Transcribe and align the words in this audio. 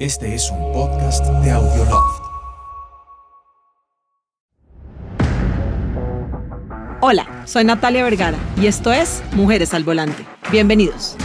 Este 0.00 0.34
es 0.34 0.50
un 0.50 0.72
podcast 0.72 1.26
de 1.26 1.50
Audioloft. 1.50 2.22
Hola, 7.02 7.42
soy 7.44 7.64
Natalia 7.64 8.02
Vergara 8.02 8.38
y 8.58 8.66
esto 8.66 8.94
es 8.94 9.22
Mujeres 9.32 9.74
al 9.74 9.84
Volante. 9.84 10.24
Bienvenidos. 10.50 11.18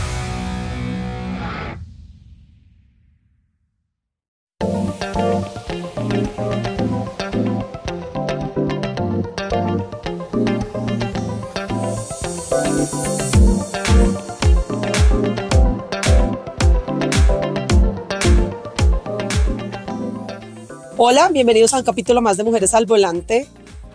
Hola, 21.07 21.29
bienvenidos 21.29 21.71
a 21.75 21.77
un 21.77 21.83
capítulo 21.83 22.19
más 22.19 22.35
de 22.35 22.43
Mujeres 22.43 22.73
al 22.73 22.87
Volante. 22.87 23.47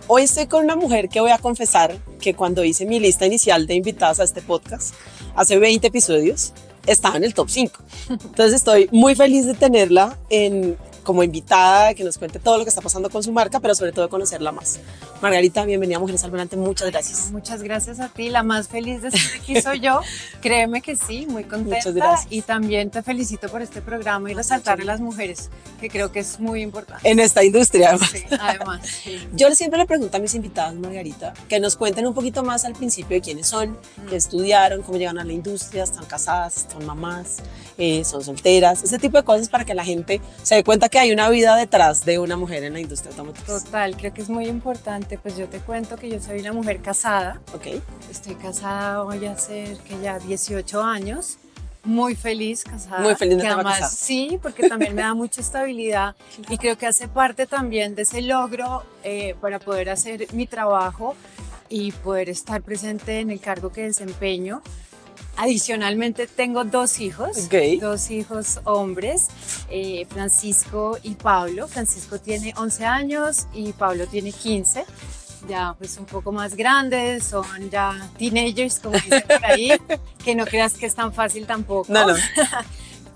Hoy 0.07 0.23
estoy 0.23 0.47
con 0.47 0.63
una 0.63 0.77
mujer 0.77 1.09
que 1.09 1.21
voy 1.21 1.33
a 1.33 1.39
confesar 1.39 1.99
que 2.21 2.35
cuando 2.35 2.63
hice 2.63 2.87
mi 2.87 3.01
lista 3.01 3.27
inicial 3.27 3.67
de 3.67 3.75
invitadas 3.75 4.21
a 4.21 4.23
este 4.23 4.41
podcast, 4.43 4.95
hace 5.35 5.59
20 5.59 5.89
episodios, 5.89 6.53
estaba 6.87 7.17
en 7.17 7.25
el 7.25 7.35
top 7.35 7.51
5. 7.51 7.83
Entonces 8.11 8.55
estoy 8.55 8.89
muy 8.93 9.17
feliz 9.17 9.45
de 9.45 9.55
tenerla 9.55 10.19
en, 10.29 10.77
como 11.11 11.25
invitada, 11.25 11.93
que 11.93 12.05
nos 12.05 12.19
cuente 12.19 12.39
todo 12.39 12.57
lo 12.57 12.63
que 12.63 12.69
está 12.69 12.81
pasando 12.81 13.11
con 13.11 13.21
su 13.25 13.33
marca, 13.33 13.59
pero 13.59 13.75
sobre 13.75 13.91
todo 13.91 14.09
conocerla 14.09 14.53
más. 14.53 14.79
Margarita, 15.21 15.65
bienvenida 15.65 15.97
a 15.97 15.99
Mujeres 15.99 16.23
al 16.23 16.31
Volante, 16.31 16.57
muchas 16.57 16.89
gracias. 16.89 17.33
Muchas 17.33 17.65
gracias 17.65 17.99
a 17.99 18.11
ti, 18.11 18.29
la 18.29 18.45
más 18.45 18.69
feliz 18.69 19.03
de 19.03 19.09
estar 19.09 19.41
aquí 19.43 19.61
soy 19.61 19.81
yo. 19.81 20.03
Créeme 20.41 20.83
que 20.83 20.95
sí, 20.95 21.27
muy 21.27 21.43
contenta. 21.43 21.79
Muchas 21.79 21.95
gracias. 21.95 22.29
Y 22.31 22.43
también 22.43 22.91
te 22.91 23.03
felicito 23.03 23.49
por 23.49 23.61
este 23.61 23.83
programa 23.83 24.31
y 24.31 24.35
resaltar 24.35 24.81
a 24.81 24.85
las 24.85 25.01
mujeres, 25.01 25.51
que 25.81 25.89
creo 25.91 26.13
que 26.13 26.21
es 26.21 26.39
muy 26.39 26.63
importante. 26.63 27.11
En 27.11 27.19
esta 27.19 27.43
industria, 27.43 27.89
además. 27.89 28.11
Sí, 28.11 28.25
además. 28.39 28.87
sí. 29.03 29.29
Yo 29.33 29.53
siempre 29.57 29.81
le 29.81 29.87
pregunto 29.87 30.17
a 30.17 30.21
mis 30.21 30.37
invitadas, 30.37 30.77
Margarita, 30.77 31.35
que 31.49 31.59
nos 31.59 31.75
cuenten 31.75 32.07
un 32.07 32.15
poquito 32.15 32.45
más 32.45 32.65
al 32.65 32.75
principio 32.75 33.17
de 33.17 33.21
quiénes 33.21 33.49
son, 33.49 33.77
qué 34.09 34.15
estudiaron, 34.15 34.83
cómo 34.83 34.97
llegan 34.97 35.19
a 35.19 35.25
la 35.25 35.33
industria, 35.33 35.83
están 35.83 36.05
casadas, 36.05 36.69
son 36.71 36.87
mamás, 36.87 37.39
eh, 37.79 38.05
son 38.05 38.23
solteras, 38.23 38.85
ese 38.85 38.99
tipo 39.01 39.17
de 39.17 39.25
cosas 39.25 39.49
para 39.49 39.65
que 39.65 39.75
la 39.75 39.85
gente 39.85 40.21
se 40.45 40.55
dé 40.55 40.63
cuenta 40.63 40.89
que 40.89 41.00
hay 41.01 41.13
una 41.13 41.31
vida 41.31 41.57
detrás 41.57 42.05
de 42.05 42.19
una 42.19 42.37
mujer 42.37 42.63
en 42.63 42.75
la 42.75 42.81
industria 42.81 43.11
automotriz. 43.11 43.47
Total, 43.47 43.97
creo 43.97 44.13
que 44.13 44.21
es 44.21 44.29
muy 44.29 44.47
importante. 44.47 45.17
Pues 45.19 45.37
yo 45.37 45.49
te 45.49 45.59
cuento 45.59 45.97
que 45.97 46.11
yo 46.11 46.21
soy 46.21 46.41
una 46.41 46.53
mujer 46.53 46.81
casada. 46.83 47.41
Ok, 47.55 47.67
Estoy 48.11 48.35
casada 48.35 49.03
voy 49.03 49.25
a 49.25 49.33
hacer 49.33 49.79
que 49.79 49.99
ya 50.01 50.19
18 50.19 50.83
años. 50.83 51.39
Muy 51.85 52.15
feliz 52.15 52.65
casada. 52.65 53.01
Muy 53.01 53.15
feliz 53.15 53.37
de 53.37 53.43
estar 53.45 53.55
además, 53.55 53.79
casada. 53.79 53.97
Sí, 53.97 54.39
porque 54.43 54.69
también 54.69 54.95
me 54.95 55.01
da 55.01 55.15
mucha 55.15 55.41
estabilidad 55.41 56.15
y 56.51 56.59
creo 56.59 56.77
que 56.77 56.87
hace 56.87 57.09
parte 57.09 57.47
también 57.47 57.95
de 57.95 58.03
ese 58.03 58.21
logro 58.21 58.85
eh, 59.03 59.35
para 59.41 59.59
poder 59.59 59.89
hacer 59.89 60.27
mi 60.35 60.47
trabajo 60.47 61.17
y 61.71 61.93
poder 61.93 62.29
estar 62.29 62.61
presente 62.61 63.21
en 63.21 63.31
el 63.31 63.41
cargo 63.41 63.73
que 63.73 63.85
desempeño. 63.85 64.61
Adicionalmente 65.41 66.27
tengo 66.27 66.65
dos 66.65 67.01
hijos, 67.01 67.49
dos 67.81 68.11
hijos 68.11 68.61
hombres, 68.65 69.29
eh, 69.71 70.07
Francisco 70.11 70.99
y 71.03 71.15
Pablo. 71.15 71.67
Francisco 71.67 72.19
tiene 72.19 72.53
11 72.57 72.85
años 72.85 73.47
y 73.55 73.73
Pablo 73.73 74.07
tiene 74.07 74.33
15 74.33 74.85
ya 75.49 75.75
pues 75.79 75.97
un 75.97 76.05
poco 76.05 76.33
más 76.33 76.55
grandes, 76.55 77.25
son 77.25 77.71
ya 77.71 78.11
teenagers, 78.19 78.79
como 78.79 78.97
dicen 78.97 79.25
por 79.27 79.45
ahí, 79.47 79.73
que 80.25 80.35
no 80.35 80.45
creas 80.45 80.75
que 80.75 80.85
es 80.85 80.95
tan 80.95 81.15
fácil 81.15 81.47
tampoco. 81.47 81.91
no, 81.91 82.07
no, 82.07 82.15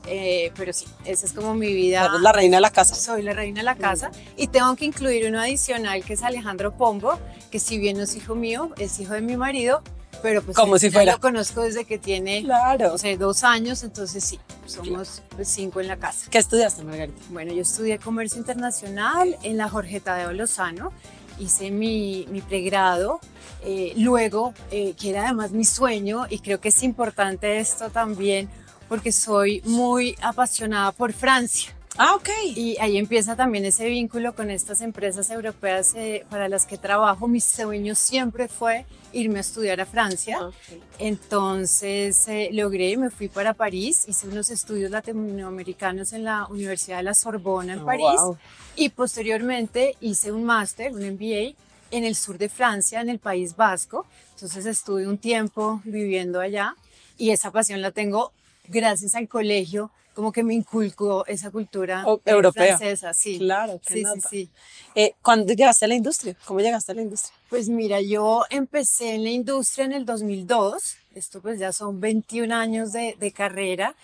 Eh, 0.06 0.52
pero 0.56 0.72
sí, 0.74 0.84
esa 1.06 1.24
es 1.24 1.32
como 1.32 1.54
mi 1.54 1.72
vida. 1.72 2.04
eres 2.04 2.20
la 2.20 2.32
reina 2.32 2.58
de 2.58 2.60
la 2.60 2.70
casa. 2.70 2.94
Soy 2.94 3.22
la 3.22 3.32
reina 3.32 3.60
de 3.60 3.64
la 3.64 3.74
casa 3.74 4.10
y 4.36 4.48
tengo 4.48 4.76
que 4.76 4.84
incluir 4.84 5.26
uno 5.26 5.40
adicional 5.40 6.04
que 6.04 6.12
es 6.12 6.22
Alejandro 6.22 6.76
Pombo, 6.76 7.18
que 7.50 7.58
si 7.58 7.78
bien 7.78 7.96
no 7.96 8.02
es 8.02 8.14
hijo 8.14 8.34
mío, 8.34 8.70
es 8.78 9.00
hijo 9.00 9.14
de 9.14 9.22
mi 9.22 9.36
marido, 9.36 9.82
pero 10.24 10.40
pues 10.40 10.56
Como 10.56 10.78
si 10.78 10.88
ya 10.88 10.92
fuera. 10.94 11.12
lo 11.12 11.20
conozco 11.20 11.60
desde 11.60 11.84
que 11.84 11.98
tiene, 11.98 12.42
Claro. 12.44 12.92
no 12.92 12.96
sé, 12.98 13.18
dos 13.18 13.44
años, 13.44 13.82
entonces 13.82 14.24
sí, 14.24 14.40
somos 14.64 15.20
pues, 15.36 15.46
cinco 15.48 15.82
en 15.82 15.88
la 15.88 15.98
casa. 15.98 16.28
¿Qué 16.30 16.38
estudiaste, 16.38 16.82
Margarita? 16.82 17.20
Bueno, 17.28 17.52
yo 17.52 17.60
estudié 17.60 17.98
comercio 17.98 18.38
internacional 18.38 19.36
en 19.42 19.58
la 19.58 19.68
Jorge 19.68 20.00
Tadeo 20.00 20.32
Lozano, 20.32 20.92
hice 21.38 21.70
mi, 21.70 22.26
mi 22.30 22.40
pregrado, 22.40 23.20
eh, 23.66 23.92
luego, 23.98 24.54
eh, 24.70 24.94
que 24.98 25.10
era 25.10 25.24
además 25.24 25.50
mi 25.50 25.66
sueño, 25.66 26.24
y 26.30 26.38
creo 26.38 26.58
que 26.58 26.70
es 26.70 26.82
importante 26.82 27.58
esto 27.58 27.90
también, 27.90 28.48
porque 28.88 29.12
soy 29.12 29.60
muy 29.66 30.16
apasionada 30.22 30.92
por 30.92 31.12
Francia. 31.12 31.70
Ah, 31.96 32.14
ok. 32.16 32.28
Y 32.56 32.76
ahí 32.80 32.96
empieza 32.98 33.36
también 33.36 33.64
ese 33.64 33.86
vínculo 33.88 34.34
con 34.34 34.50
estas 34.50 34.80
empresas 34.80 35.30
europeas 35.30 35.94
eh, 35.94 36.26
para 36.28 36.48
las 36.48 36.66
que 36.66 36.76
trabajo. 36.76 37.28
Mi 37.28 37.40
sueño 37.40 37.94
siempre 37.94 38.48
fue 38.48 38.84
irme 39.12 39.38
a 39.38 39.40
estudiar 39.42 39.80
a 39.80 39.86
Francia. 39.86 40.44
Ok. 40.48 40.54
Entonces 40.98 42.26
eh, 42.28 42.48
logré, 42.52 42.96
me 42.96 43.10
fui 43.10 43.28
para 43.28 43.54
París, 43.54 44.04
hice 44.08 44.26
unos 44.28 44.50
estudios 44.50 44.90
latinoamericanos 44.90 46.12
en 46.12 46.24
la 46.24 46.46
Universidad 46.48 46.96
de 46.96 47.04
la 47.04 47.14
Sorbona 47.14 47.74
en 47.74 47.80
Oh, 47.80 47.86
París 47.86 48.20
wow. 48.20 48.36
y 48.74 48.88
posteriormente 48.88 49.96
hice 50.00 50.32
un 50.32 50.44
máster, 50.44 50.92
un 50.92 51.00
MBA 51.14 51.54
en 51.92 52.04
el 52.04 52.16
sur 52.16 52.38
de 52.38 52.48
Francia, 52.48 53.00
en 53.00 53.08
el 53.08 53.20
País 53.20 53.54
Vasco. 53.54 54.04
Entonces 54.34 54.66
estuve 54.66 55.06
un 55.06 55.18
tiempo 55.18 55.80
viviendo 55.84 56.40
allá 56.40 56.74
y 57.16 57.30
esa 57.30 57.52
pasión 57.52 57.80
la 57.82 57.92
tengo 57.92 58.32
gracias 58.66 59.14
al 59.14 59.28
colegio, 59.28 59.90
como 60.14 60.32
que 60.32 60.42
me 60.42 60.54
inculcó 60.54 61.26
esa 61.26 61.50
cultura 61.50 62.04
europea. 62.24 62.78
francesa, 62.78 63.12
sí. 63.12 63.38
Claro, 63.38 63.80
Sí, 63.86 64.02
sí, 64.14 64.20
sí. 64.30 64.50
Eh, 64.94 65.14
¿Cuándo 65.22 65.52
llegaste 65.52 65.84
a 65.84 65.88
la 65.88 65.94
industria? 65.94 66.36
¿Cómo 66.44 66.60
llegaste 66.60 66.92
a 66.92 66.94
la 66.94 67.02
industria? 67.02 67.34
Pues 67.50 67.68
mira, 67.68 68.00
yo 68.00 68.44
empecé 68.50 69.14
en 69.16 69.24
la 69.24 69.30
industria 69.30 69.84
en 69.86 69.92
el 69.92 70.04
2002, 70.06 70.96
esto 71.14 71.40
pues 71.40 71.58
ya 71.58 71.72
son 71.72 72.00
21 72.00 72.52
años 72.52 72.92
de, 72.92 73.16
de 73.18 73.32
carrera, 73.32 73.94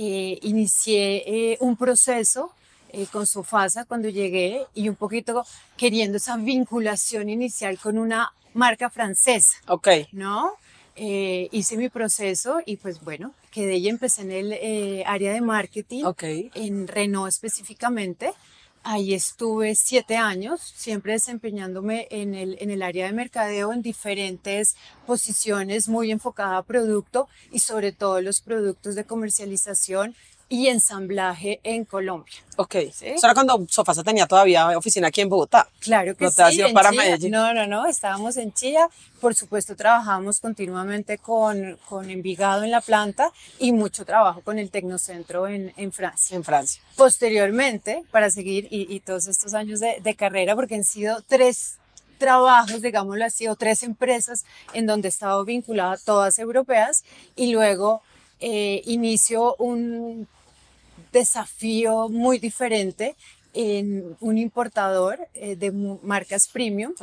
Eh, 0.00 0.38
inicié 0.42 1.24
eh, 1.26 1.56
un 1.60 1.74
proceso 1.76 2.52
eh, 2.92 3.06
con 3.10 3.26
Sofasa 3.26 3.84
cuando 3.84 4.08
llegué 4.08 4.64
y 4.72 4.88
un 4.88 4.94
poquito 4.94 5.44
queriendo 5.76 6.18
esa 6.18 6.36
vinculación 6.36 7.28
inicial 7.28 7.76
con 7.80 7.98
una 7.98 8.32
marca 8.54 8.90
francesa, 8.90 9.56
Ok. 9.66 9.88
¿no? 10.12 10.52
Eh, 11.00 11.48
hice 11.52 11.76
mi 11.76 11.88
proceso 11.88 12.58
y 12.66 12.76
pues 12.76 13.00
bueno, 13.04 13.32
quedé 13.52 13.76
y 13.76 13.88
empecé 13.88 14.22
en 14.22 14.32
el 14.32 14.52
eh, 14.52 15.04
área 15.06 15.32
de 15.32 15.40
marketing 15.40 16.02
Ok. 16.04 16.24
en 16.54 16.88
Renault 16.88 17.28
específicamente. 17.28 18.32
Ahí 18.82 19.14
estuve 19.14 19.76
siete 19.76 20.16
años, 20.16 20.60
siempre 20.60 21.12
desempeñándome 21.12 22.08
en 22.10 22.34
el, 22.34 22.56
en 22.60 22.70
el 22.70 22.82
área 22.82 23.06
de 23.06 23.12
mercadeo 23.12 23.72
en 23.72 23.82
diferentes 23.82 24.74
posiciones, 25.06 25.88
muy 25.88 26.10
enfocada 26.10 26.58
a 26.58 26.62
producto 26.64 27.28
y 27.52 27.60
sobre 27.60 27.92
todo 27.92 28.20
los 28.20 28.40
productos 28.40 28.96
de 28.96 29.04
comercialización 29.04 30.16
y 30.50 30.68
ensamblaje 30.68 31.60
en 31.62 31.84
Colombia. 31.84 32.34
Ok. 32.56 32.74
¿Sí? 32.92 33.06
Eso 33.08 33.26
era 33.26 33.34
cuando 33.34 33.66
Sofasa 33.68 34.02
tenía 34.02 34.26
todavía 34.26 34.76
oficina 34.78 35.08
aquí 35.08 35.20
en 35.20 35.28
Bogotá. 35.28 35.68
Claro 35.80 36.16
que 36.16 36.24
No 36.24 36.30
sí. 36.30 36.36
te 36.36 36.42
has 36.42 36.54
ido 36.54 36.68
en 36.68 36.74
para 36.74 36.90
Chía. 36.90 37.02
Medellín. 37.02 37.30
No, 37.30 37.52
no, 37.52 37.66
no, 37.66 37.86
estábamos 37.86 38.36
en 38.38 38.52
Chía. 38.52 38.88
Por 39.20 39.34
supuesto, 39.34 39.76
trabajamos 39.76 40.40
continuamente 40.40 41.18
con, 41.18 41.78
con 41.88 42.08
Envigado 42.08 42.62
en 42.64 42.70
la 42.70 42.80
planta 42.80 43.30
y 43.58 43.72
mucho 43.72 44.04
trabajo 44.04 44.40
con 44.42 44.58
el 44.58 44.70
Tecnocentro 44.70 45.48
en, 45.48 45.72
en 45.76 45.92
Francia. 45.92 46.36
En 46.36 46.44
Francia. 46.44 46.82
posteriormente, 46.96 48.04
para 48.10 48.30
seguir, 48.30 48.68
y, 48.70 48.92
y 48.94 49.00
todos 49.00 49.26
estos 49.26 49.54
años 49.54 49.80
de, 49.80 50.00
de 50.02 50.14
carrera, 50.14 50.54
porque 50.54 50.76
han 50.76 50.84
sido 50.84 51.22
tres 51.26 51.76
trabajos, 52.18 52.80
digámoslo 52.82 53.24
así, 53.24 53.46
o 53.48 53.54
tres 53.54 53.82
empresas 53.82 54.44
en 54.72 54.86
donde 54.86 55.08
he 55.08 55.10
estado 55.10 55.44
vinculada, 55.44 55.96
todas 56.04 56.38
europeas, 56.38 57.04
y 57.36 57.52
luego 57.52 58.02
eh, 58.40 58.82
inicio 58.86 59.54
un 59.58 60.26
desafío 61.12 62.08
muy 62.08 62.38
diferente 62.38 63.16
en 63.54 64.16
un 64.20 64.38
importador 64.38 65.18
eh, 65.34 65.56
de 65.56 65.72
marcas 65.72 66.48
premium 66.48 66.94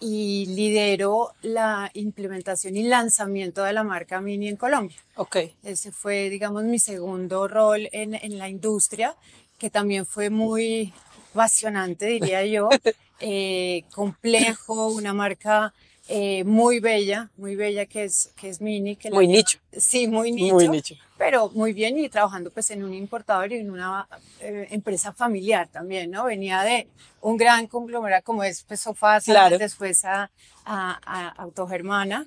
y 0.00 0.46
lidero 0.46 1.34
la 1.42 1.90
implementación 1.94 2.76
y 2.76 2.82
lanzamiento 2.82 3.62
de 3.62 3.72
la 3.72 3.84
marca 3.84 4.20
Mini 4.20 4.48
en 4.48 4.56
Colombia. 4.56 4.96
Ok. 5.16 5.36
Ese 5.62 5.92
fue, 5.92 6.30
digamos, 6.30 6.64
mi 6.64 6.78
segundo 6.78 7.46
rol 7.48 7.88
en, 7.92 8.14
en 8.14 8.38
la 8.38 8.48
industria, 8.48 9.14
que 9.58 9.70
también 9.70 10.06
fue 10.06 10.30
muy 10.30 10.92
apasionante, 11.32 12.06
diría 12.06 12.44
yo, 12.44 12.68
eh, 13.20 13.84
complejo, 13.92 14.88
una 14.88 15.12
marca 15.12 15.72
eh, 16.12 16.42
muy 16.44 16.80
bella, 16.80 17.30
muy 17.36 17.54
bella 17.56 17.86
que 17.86 18.04
es, 18.04 18.32
que 18.36 18.48
es 18.48 18.60
Mini. 18.60 18.96
Que 18.96 19.10
la 19.10 19.14
Muy 19.16 19.26
lleva- 19.26 19.36
nicho. 19.38 19.58
Sí, 19.72 20.06
muy 20.08 20.32
nicho. 20.32 20.54
Muy 20.54 20.68
nicho. 20.68 20.94
Pero 21.16 21.50
muy 21.50 21.72
bien 21.72 21.96
y 21.98 22.08
trabajando 22.08 22.50
pues 22.50 22.70
en 22.70 22.82
un 22.82 22.92
importador 22.94 23.52
y 23.52 23.56
en 23.58 23.70
una 23.70 24.08
eh, 24.40 24.66
empresa 24.70 25.12
familiar 25.12 25.68
también, 25.68 26.10
¿no? 26.10 26.24
Venía 26.24 26.62
de 26.62 26.88
un 27.20 27.36
gran 27.36 27.66
conglomerado 27.68 28.22
como 28.24 28.42
es 28.42 28.62
pues 28.64 28.80
Sofasa, 28.80 29.30
Claro. 29.32 29.56
después 29.58 30.04
a, 30.04 30.30
a, 30.64 30.98
a 31.04 31.28
Autogermana 31.42 32.26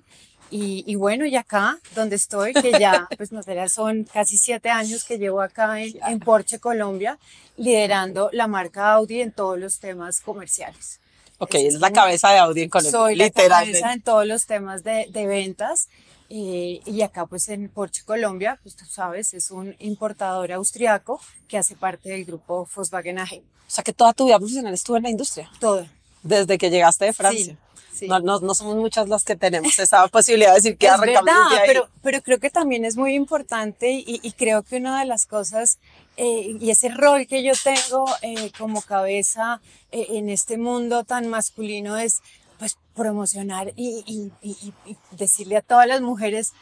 Y, 0.52 0.84
y 0.86 0.96
bueno, 0.96 1.26
y 1.26 1.36
acá 1.36 1.80
donde 1.96 2.16
estoy, 2.18 2.54
que 2.54 2.72
ya, 2.80 3.08
pues 3.18 3.32
no 3.32 3.42
sé, 3.42 3.68
son 3.70 4.04
casi 4.04 4.38
siete 4.38 4.70
años 4.70 5.04
que 5.04 5.18
llevo 5.18 5.42
acá 5.42 5.82
en, 5.82 5.94
en 6.08 6.20
Porsche 6.20 6.60
Colombia, 6.60 7.18
liderando 7.58 8.30
la 8.32 8.46
marca 8.48 8.92
Audi 8.94 9.22
en 9.22 9.32
todos 9.32 9.58
los 9.58 9.80
temas 9.80 10.22
comerciales. 10.22 11.00
Ok, 11.40 11.56
es 11.56 11.76
es 11.76 11.80
la 11.82 11.92
cabeza 11.92 12.30
de 12.32 12.38
Audi 12.40 12.62
en 12.64 12.70
Colombia, 12.70 12.92
Soy 12.92 13.16
la 13.16 13.26
literalmente. 13.26 13.80
cabeza 13.80 13.94
en 13.94 14.02
todos 14.02 14.26
los 14.26 14.46
temas 14.46 14.84
de, 14.84 15.08
de 15.10 15.28
ventas. 15.28 15.90
eh, 16.30 16.80
y 16.86 17.02
acá 17.02 17.26
pues 17.26 17.50
en 17.50 17.70
Porsche 17.70 18.04
Colombia, 18.06 18.60
pues 18.64 18.76
tú 18.76 18.86
sabes, 18.86 19.34
es 19.34 19.52
un 19.52 19.76
importador 19.80 20.52
austriaco 20.52 21.20
que 21.48 21.58
hace 21.58 21.76
parte 21.76 22.10
del 22.10 22.26
grupo 22.26 22.68
Volkswagen 22.76 23.20
AG. 23.20 23.34
O 23.34 23.42
sea 23.68 23.84
que 23.84 23.94
toda 23.94 24.14
tu 24.14 24.26
vida 24.26 24.38
profesional 24.38 24.74
estuvo 24.74 24.98
en 24.98 25.04
la 25.04 25.10
industria, 25.10 25.50
Todo. 25.60 25.86
desde 26.22 26.58
que 26.58 26.70
llegaste 26.70 27.06
de 27.06 27.14
Francia. 27.14 27.46
Sí, 27.46 27.58
sí. 27.94 28.07
No, 28.07 28.19
no, 28.19 28.40
no 28.40 28.54
somos 28.56 28.75
muchas 28.75 29.07
las 29.10 29.24
que 29.24 29.36
tenemos 29.36 29.78
esa 29.80 30.07
posibilidad 30.10 30.50
de 30.51 30.56
decir 30.56 30.78
que 30.78 30.88
es 30.88 31.00
verdad, 31.00 31.22
ahí. 31.51 31.60
pero, 31.66 31.88
pero 32.01 32.22
creo 32.22 32.40
que 32.40 32.50
también 32.50 32.84
es 32.86 32.98
muy 32.98 33.13
importante 33.16 33.92
y, 33.92 34.19
y 34.22 34.31
creo 34.34 34.63
que 34.63 34.78
una 34.78 35.00
de 35.00 35.06
las 35.06 35.25
cosas 35.25 35.78
eh, 36.18 36.57
y 36.60 36.69
ese 36.69 36.90
rol 36.90 37.25
que 37.28 37.42
yo 37.44 37.54
tengo 37.63 38.06
eh, 38.22 38.51
como 38.57 38.81
cabeza 38.81 39.62
eh, 39.92 40.07
en 40.12 40.30
este 40.30 40.57
mundo 40.57 41.04
tan 41.04 41.28
masculino 41.28 41.98
es 41.98 42.22
pues 42.60 42.78
promocionar 42.95 43.74
y, 43.75 44.04
y- 44.06 44.31
y- 44.48 44.74
y 44.86 44.98
decirle 45.12 45.57
a 45.57 45.62
todas 45.62 45.88
las 45.88 46.01
mujeres, 46.01 46.54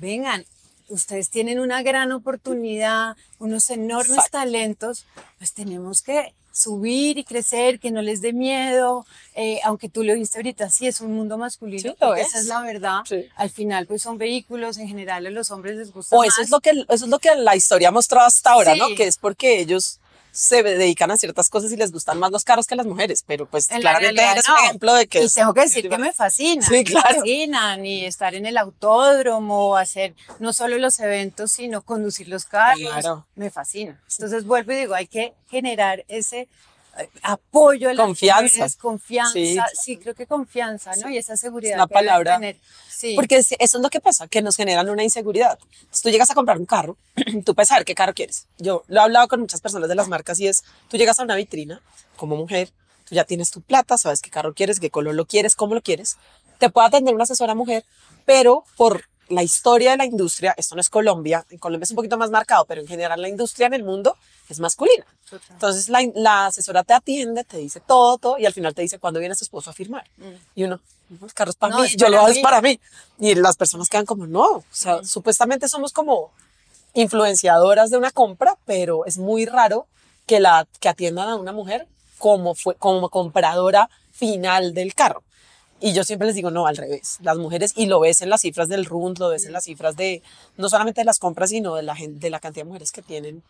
vengan, 0.00 0.44
ustedes 0.88 1.30
tienen 1.30 1.60
una 1.60 1.82
gran 1.82 2.12
oportunidad, 2.12 3.16
unos 3.38 3.70
enormes 3.70 4.10
Exacto. 4.18 4.38
talentos, 4.38 5.06
pues 5.38 5.52
tenemos 5.54 6.02
que 6.02 6.34
subir 6.54 7.18
y 7.18 7.24
crecer, 7.24 7.80
que 7.80 7.90
no 7.90 8.00
les 8.00 8.20
dé 8.22 8.32
miedo, 8.32 9.04
eh, 9.34 9.58
aunque 9.64 9.88
tú 9.88 10.04
lo 10.04 10.12
dijiste 10.14 10.38
ahorita, 10.38 10.70
sí 10.70 10.86
es 10.86 11.00
un 11.00 11.12
mundo 11.12 11.36
masculino, 11.36 11.90
Sí, 11.90 11.96
lo 12.00 12.14
es. 12.14 12.28
esa 12.28 12.38
es 12.38 12.46
la 12.46 12.60
verdad. 12.62 13.00
Sí. 13.08 13.26
Al 13.34 13.50
final, 13.50 13.86
pues 13.86 14.02
son 14.02 14.18
vehículos, 14.18 14.78
en 14.78 14.86
general 14.86 15.26
a 15.26 15.30
los 15.30 15.50
hombres 15.50 15.76
les 15.76 15.92
gusta 15.92 16.14
O 16.14 16.20
más. 16.20 16.28
eso 16.28 16.42
es 16.42 16.50
lo 16.50 16.60
que 16.60 16.70
eso 16.70 17.04
es 17.06 17.08
lo 17.08 17.18
que 17.18 17.34
la 17.34 17.56
historia 17.56 17.88
ha 17.88 17.90
mostrado 17.90 18.26
hasta 18.28 18.52
ahora, 18.52 18.76
¿no? 18.76 18.86
Que 18.96 19.08
es 19.08 19.18
porque 19.18 19.58
ellos 19.58 19.98
se 20.34 20.64
dedican 20.64 21.12
a 21.12 21.16
ciertas 21.16 21.48
cosas 21.48 21.70
y 21.70 21.76
les 21.76 21.92
gustan 21.92 22.18
más 22.18 22.32
los 22.32 22.42
carros 22.42 22.66
que 22.66 22.74
las 22.74 22.86
mujeres, 22.86 23.22
pero 23.24 23.46
pues 23.46 23.70
En 23.70 23.76
la 23.76 23.92
claramente 23.92 24.20
realidad, 24.20 24.32
eres 24.32 24.48
no. 24.48 24.54
un 24.54 24.64
ejemplo 24.64 24.94
de 24.94 25.06
que 25.06 25.22
Y 25.22 25.28
tengo 25.28 25.54
que 25.54 25.60
decir 25.60 25.88
que 25.88 25.96
me 25.96 26.12
fascina. 26.12 26.66
Sí, 26.66 26.82
claro. 26.82 27.08
Me 27.08 27.14
fascinan 27.20 27.86
y 27.86 28.04
estar 28.04 28.34
en 28.34 28.44
el 28.44 28.56
autódromo, 28.58 29.76
hacer 29.76 30.14
no 30.40 30.52
solo 30.52 30.76
los 30.78 30.98
eventos, 30.98 31.52
sino 31.52 31.82
conducir 31.82 32.28
los 32.28 32.46
carros. 32.46 32.80
Claro. 32.80 33.26
Me 33.36 33.50
fascina. 33.52 34.02
Entonces 34.10 34.44
vuelvo 34.44 34.72
y 34.72 34.76
digo, 34.76 34.94
hay 34.94 35.06
que 35.06 35.34
generar 35.48 36.04
ese 36.08 36.48
apoyo 37.22 37.88
a 37.90 37.94
las 37.94 38.04
Confianza. 38.06 38.42
mujeres, 38.56 38.76
confianza. 38.76 39.32
Sí. 39.32 39.58
Sí. 39.82 39.96
creo 39.96 40.14
que 40.14 40.26
confianza, 40.26 40.94
¿no? 40.96 41.08
Y 41.10 41.18
esa 41.18 41.36
seguridad. 41.36 41.74
una 41.76 41.86
que 41.86 41.94
deben 41.94 42.06
palabra. 42.06 42.34
tener. 42.36 42.56
Sí. 42.88 43.14
Porque 43.16 43.36
es- 43.36 43.52
eso 43.58 43.78
es 43.78 43.82
lo 43.82 43.90
que 43.90 44.00
pasa, 44.00 44.28
que 44.28 44.42
nos 44.42 44.56
generan 44.56 44.88
una 44.88 45.02
inseguridad. 45.02 45.58
Entonces, 45.60 46.02
tú 46.02 46.10
llegas 46.10 46.30
a 46.30 46.34
comprar 46.34 46.58
un 46.58 46.66
carro, 46.66 46.96
tú 47.44 47.54
puedes 47.54 47.68
saber 47.68 47.84
qué 47.84 47.94
carro 47.94 48.14
quieres. 48.14 48.46
Yo 48.58 48.84
lo 48.88 49.00
he 49.00 49.02
hablado 49.04 49.28
con 49.28 49.40
muchas 49.40 49.60
personas 49.60 49.88
de 49.88 49.94
las 49.94 50.08
marcas 50.08 50.38
y 50.40 50.46
es, 50.46 50.62
tú 50.88 50.96
llegas 50.96 51.18
a 51.20 51.24
una 51.24 51.36
vitrina 51.36 51.80
como 52.16 52.36
mujer, 52.36 52.70
tú 53.08 53.14
ya 53.14 53.24
tienes 53.24 53.50
tu 53.50 53.60
plata, 53.60 53.98
sabes 53.98 54.22
qué 54.22 54.30
carro 54.30 54.54
quieres, 54.54 54.80
qué 54.80 54.90
color 54.90 55.14
lo 55.14 55.26
quieres, 55.26 55.54
cómo 55.56 55.74
lo 55.74 55.82
quieres. 55.82 56.16
Te 56.58 56.70
puede 56.70 56.86
atender 56.86 57.14
una 57.14 57.24
asesora 57.24 57.54
mujer, 57.54 57.84
pero 58.24 58.64
por 58.76 59.04
la 59.28 59.42
historia 59.42 59.92
de 59.92 59.96
la 59.96 60.04
industria, 60.04 60.54
esto 60.56 60.74
no 60.74 60.80
es 60.80 60.90
Colombia, 60.90 61.44
en 61.50 61.58
Colombia 61.58 61.84
es 61.84 61.90
un 61.90 61.96
poquito 61.96 62.18
más 62.18 62.30
marcado, 62.30 62.64
pero 62.66 62.80
en 62.80 62.86
general 62.86 63.20
la 63.22 63.28
industria 63.28 63.66
en 63.66 63.74
el 63.74 63.82
mundo 63.84 64.16
es 64.48 64.60
masculina. 64.60 65.06
Total. 65.28 65.46
Entonces 65.50 65.88
la, 65.88 66.00
la 66.14 66.46
asesora 66.46 66.84
te 66.84 66.92
atiende, 66.92 67.44
te 67.44 67.56
dice 67.58 67.80
todo, 67.80 68.18
todo, 68.18 68.38
y 68.38 68.46
al 68.46 68.52
final 68.52 68.74
te 68.74 68.82
dice 68.82 68.98
cuándo 68.98 69.20
viene 69.20 69.34
su 69.34 69.44
esposo 69.44 69.70
a 69.70 69.72
firmar. 69.72 70.04
Y 70.54 70.64
uno, 70.64 70.80
"No, 71.08 71.26
el 71.26 71.32
carro 71.34 71.50
es 71.50 71.56
para 71.56 71.74
Mm. 71.74 71.76
No, 71.76 71.82
mí, 71.82 71.88
es 71.88 71.96
yo 71.96 72.06
lo 72.08 72.12
para 72.12 72.20
hago 72.20 72.28
es 72.30 72.36
mí". 72.36 72.42
para 72.42 72.60
mí. 72.60 72.80
Y 73.18 73.34
las 73.34 73.56
personas 73.56 73.88
quedan 73.88 74.04
como, 74.06 74.26
no, 74.26 74.44
o 74.58 74.64
sea, 74.70 74.98
Mm. 74.98 75.04
supuestamente 75.04 75.68
somos 75.68 75.92
como 75.92 76.30
influenciadoras 76.92 77.90
de 77.90 77.96
una 77.96 78.10
compra, 78.10 78.56
pero 78.66 79.04
es 79.06 79.18
muy 79.18 79.46
raro 79.46 79.86
que, 80.26 80.38
la, 80.40 80.66
que 80.80 80.88
atiendan 80.88 81.28
a 81.28 81.36
una 81.36 81.52
mujer 81.52 81.86
como, 82.18 82.54
fue, 82.54 82.76
como 82.76 83.08
compradora 83.08 83.90
final 84.12 84.72
del 84.74 84.94
carro. 84.94 85.22
Y 85.84 85.92
yo 85.92 86.02
siempre 86.02 86.26
les 86.26 86.34
digo, 86.34 86.50
no, 86.50 86.66
al 86.66 86.78
revés. 86.78 87.18
Las 87.20 87.36
mujeres, 87.36 87.74
y 87.76 87.84
lo 87.84 88.00
ves 88.00 88.22
en 88.22 88.30
las 88.30 88.40
cifras 88.40 88.70
del 88.70 88.86
RUND, 88.86 89.18
lo 89.18 89.28
ves 89.28 89.44
en 89.44 89.52
las 89.52 89.64
cifras 89.64 89.96
de, 89.96 90.22
no 90.56 90.70
solamente 90.70 91.02
de 91.02 91.04
las 91.04 91.18
compras, 91.18 91.50
sino 91.50 91.74
de 91.74 91.82
la, 91.82 91.94
de 91.94 92.30
la 92.30 92.40
cantidad 92.40 92.64
de 92.64 92.68
mujeres 92.68 92.90
que 92.90 93.02
tienen 93.02 93.42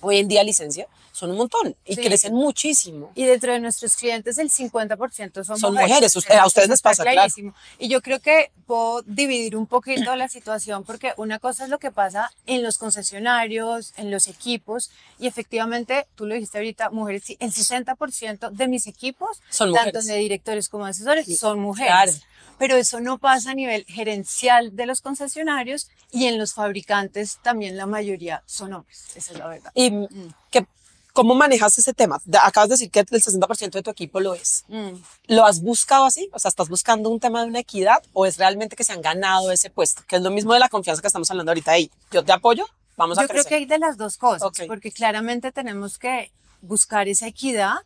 hoy 0.00 0.18
en 0.18 0.28
día 0.28 0.42
licencia, 0.44 0.86
son 1.12 1.30
un 1.32 1.36
montón 1.38 1.74
y 1.84 1.96
Sí. 1.96 2.02
crecen 2.02 2.32
muchísimo. 2.34 3.10
Y 3.16 3.24
dentro 3.24 3.52
de 3.52 3.58
nuestros 3.58 3.96
clientes 3.96 4.38
el 4.38 4.50
50% 4.50 5.42
son, 5.44 5.58
Son 5.58 5.74
mujeres. 5.74 6.14
Usted- 6.14 6.36
a 6.36 6.46
ustedes 6.46 6.68
les 6.68 6.80
pasa, 6.80 7.02
claro. 7.02 7.32
Y 7.78 7.88
yo 7.88 8.00
creo 8.02 8.20
que 8.20 8.52
puedo 8.66 9.02
dividir 9.02 9.56
un 9.56 9.66
poquito 9.66 10.14
la 10.14 10.28
situación 10.28 10.84
porque 10.84 11.14
una 11.16 11.38
cosa 11.40 11.64
es 11.64 11.70
lo 11.70 11.78
que 11.78 11.90
pasa 11.90 12.30
en 12.46 12.62
los 12.62 12.78
concesionarios, 12.78 13.92
en 13.96 14.10
los 14.10 14.28
equipos 14.28 14.90
y 15.18 15.26
efectivamente, 15.26 16.06
tú 16.14 16.26
lo 16.26 16.34
dijiste 16.34 16.58
ahorita, 16.58 16.90
mujeres, 16.90 17.22
sí, 17.24 17.36
el 17.40 17.52
60% 17.52 18.50
de 18.50 18.68
mis 18.68 18.86
equipos, 18.86 19.40
Son 19.50 19.72
tanto 19.72 19.86
mujeres. 19.98 20.06
de 20.06 20.16
directores 20.18 20.68
como 20.68 20.86
asesores, 20.86 21.38
son 21.38 21.58
mujeres. 21.58 21.90
claro. 21.92 22.12
Pero 22.58 22.76
eso 22.76 22.98
no 22.98 23.18
pasa 23.18 23.52
a 23.52 23.54
nivel 23.54 23.84
gerencial 23.86 24.74
de 24.74 24.86
los 24.86 25.00
concesionarios 25.00 25.88
y 26.10 26.24
en 26.26 26.38
los 26.38 26.54
fabricantes 26.54 27.38
también 27.40 27.76
la 27.76 27.86
mayoría 27.86 28.42
son 28.46 28.72
hombres. 28.72 29.04
Esa 29.14 29.32
es 29.32 29.38
la 29.38 29.46
verdad. 29.46 29.70
¿Y 29.74 29.87
Mm. 29.90 30.06
que, 30.50 30.66
cómo 31.12 31.34
manejas 31.34 31.76
ese 31.78 31.92
tema? 31.92 32.20
Acabas 32.42 32.68
de 32.68 32.74
decir 32.74 32.90
que 32.90 33.00
el 33.00 33.06
60% 33.06 33.70
de 33.70 33.82
tu 33.82 33.90
equipo 33.90 34.20
lo 34.20 34.34
es. 34.34 34.64
Mm. 34.68 34.90
¿Lo 35.28 35.44
has 35.44 35.60
buscado 35.62 36.04
así? 36.04 36.28
O 36.32 36.38
sea, 36.38 36.48
¿estás 36.48 36.68
buscando 36.68 37.10
un 37.10 37.18
tema 37.20 37.42
de 37.42 37.48
una 37.48 37.58
equidad 37.58 38.02
o 38.12 38.26
es 38.26 38.36
realmente 38.38 38.76
que 38.76 38.84
se 38.84 38.92
han 38.92 39.02
ganado 39.02 39.50
ese 39.50 39.70
puesto? 39.70 40.02
Que 40.06 40.16
es 40.16 40.22
lo 40.22 40.30
mismo 40.30 40.52
de 40.54 40.60
la 40.60 40.68
confianza 40.68 41.00
que 41.02 41.08
estamos 41.08 41.30
hablando 41.30 41.50
ahorita 41.50 41.72
ahí. 41.72 41.90
Yo 42.10 42.24
te 42.24 42.32
apoyo, 42.32 42.64
vamos 42.96 43.18
a 43.18 43.22
Yo 43.22 43.28
creo 43.28 43.44
que 43.44 43.56
hay 43.56 43.66
de 43.66 43.78
las 43.78 43.96
dos 43.96 44.16
cosas, 44.16 44.42
Ok. 44.42 44.60
porque 44.68 44.92
claramente 44.92 45.50
tenemos 45.52 45.98
que 45.98 46.30
buscar 46.62 47.08
esa 47.08 47.26
equidad, 47.26 47.76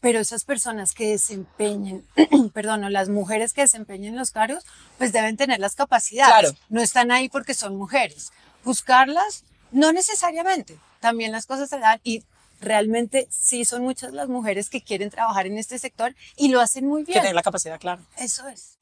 pero 0.00 0.18
esas 0.18 0.44
personas 0.44 0.94
que 0.94 1.08
desempeñen, 1.08 2.04
perdón, 2.52 2.84
o 2.84 2.88
las 2.88 3.08
mujeres 3.08 3.52
que 3.52 3.62
desempeñen 3.62 4.16
los 4.16 4.30
cargos, 4.32 4.64
pues 4.98 5.12
deben 5.12 5.36
tener 5.36 5.60
las 5.60 5.74
capacidades. 5.76 6.50
Claro. 6.50 6.56
No 6.68 6.80
están 6.80 7.10
ahí 7.12 7.28
porque 7.28 7.54
son 7.54 7.76
mujeres. 7.76 8.32
Buscarlas, 8.64 9.44
no 9.72 9.92
necesariamente. 9.92 10.78
También 11.00 11.32
las 11.32 11.46
cosas 11.46 11.68
se 11.68 11.78
dan 11.78 12.00
y 12.04 12.22
realmente 12.60 13.26
sí 13.30 13.64
son 13.64 13.82
muchas 13.82 14.12
las 14.12 14.28
mujeres 14.28 14.70
que 14.70 14.80
quieren 14.82 15.10
trabajar 15.10 15.46
en 15.46 15.58
este 15.58 15.78
sector 15.78 16.14
y 16.36 16.48
lo 16.48 16.60
hacen 16.60 16.86
muy 16.86 17.04
Que 17.04 17.12
bien. 17.12 17.22
tener 17.22 17.34
la 17.34 17.42
capacidad, 17.42 17.80
claro. 17.80 18.02
Eso 18.16 18.46
es. 18.48 18.76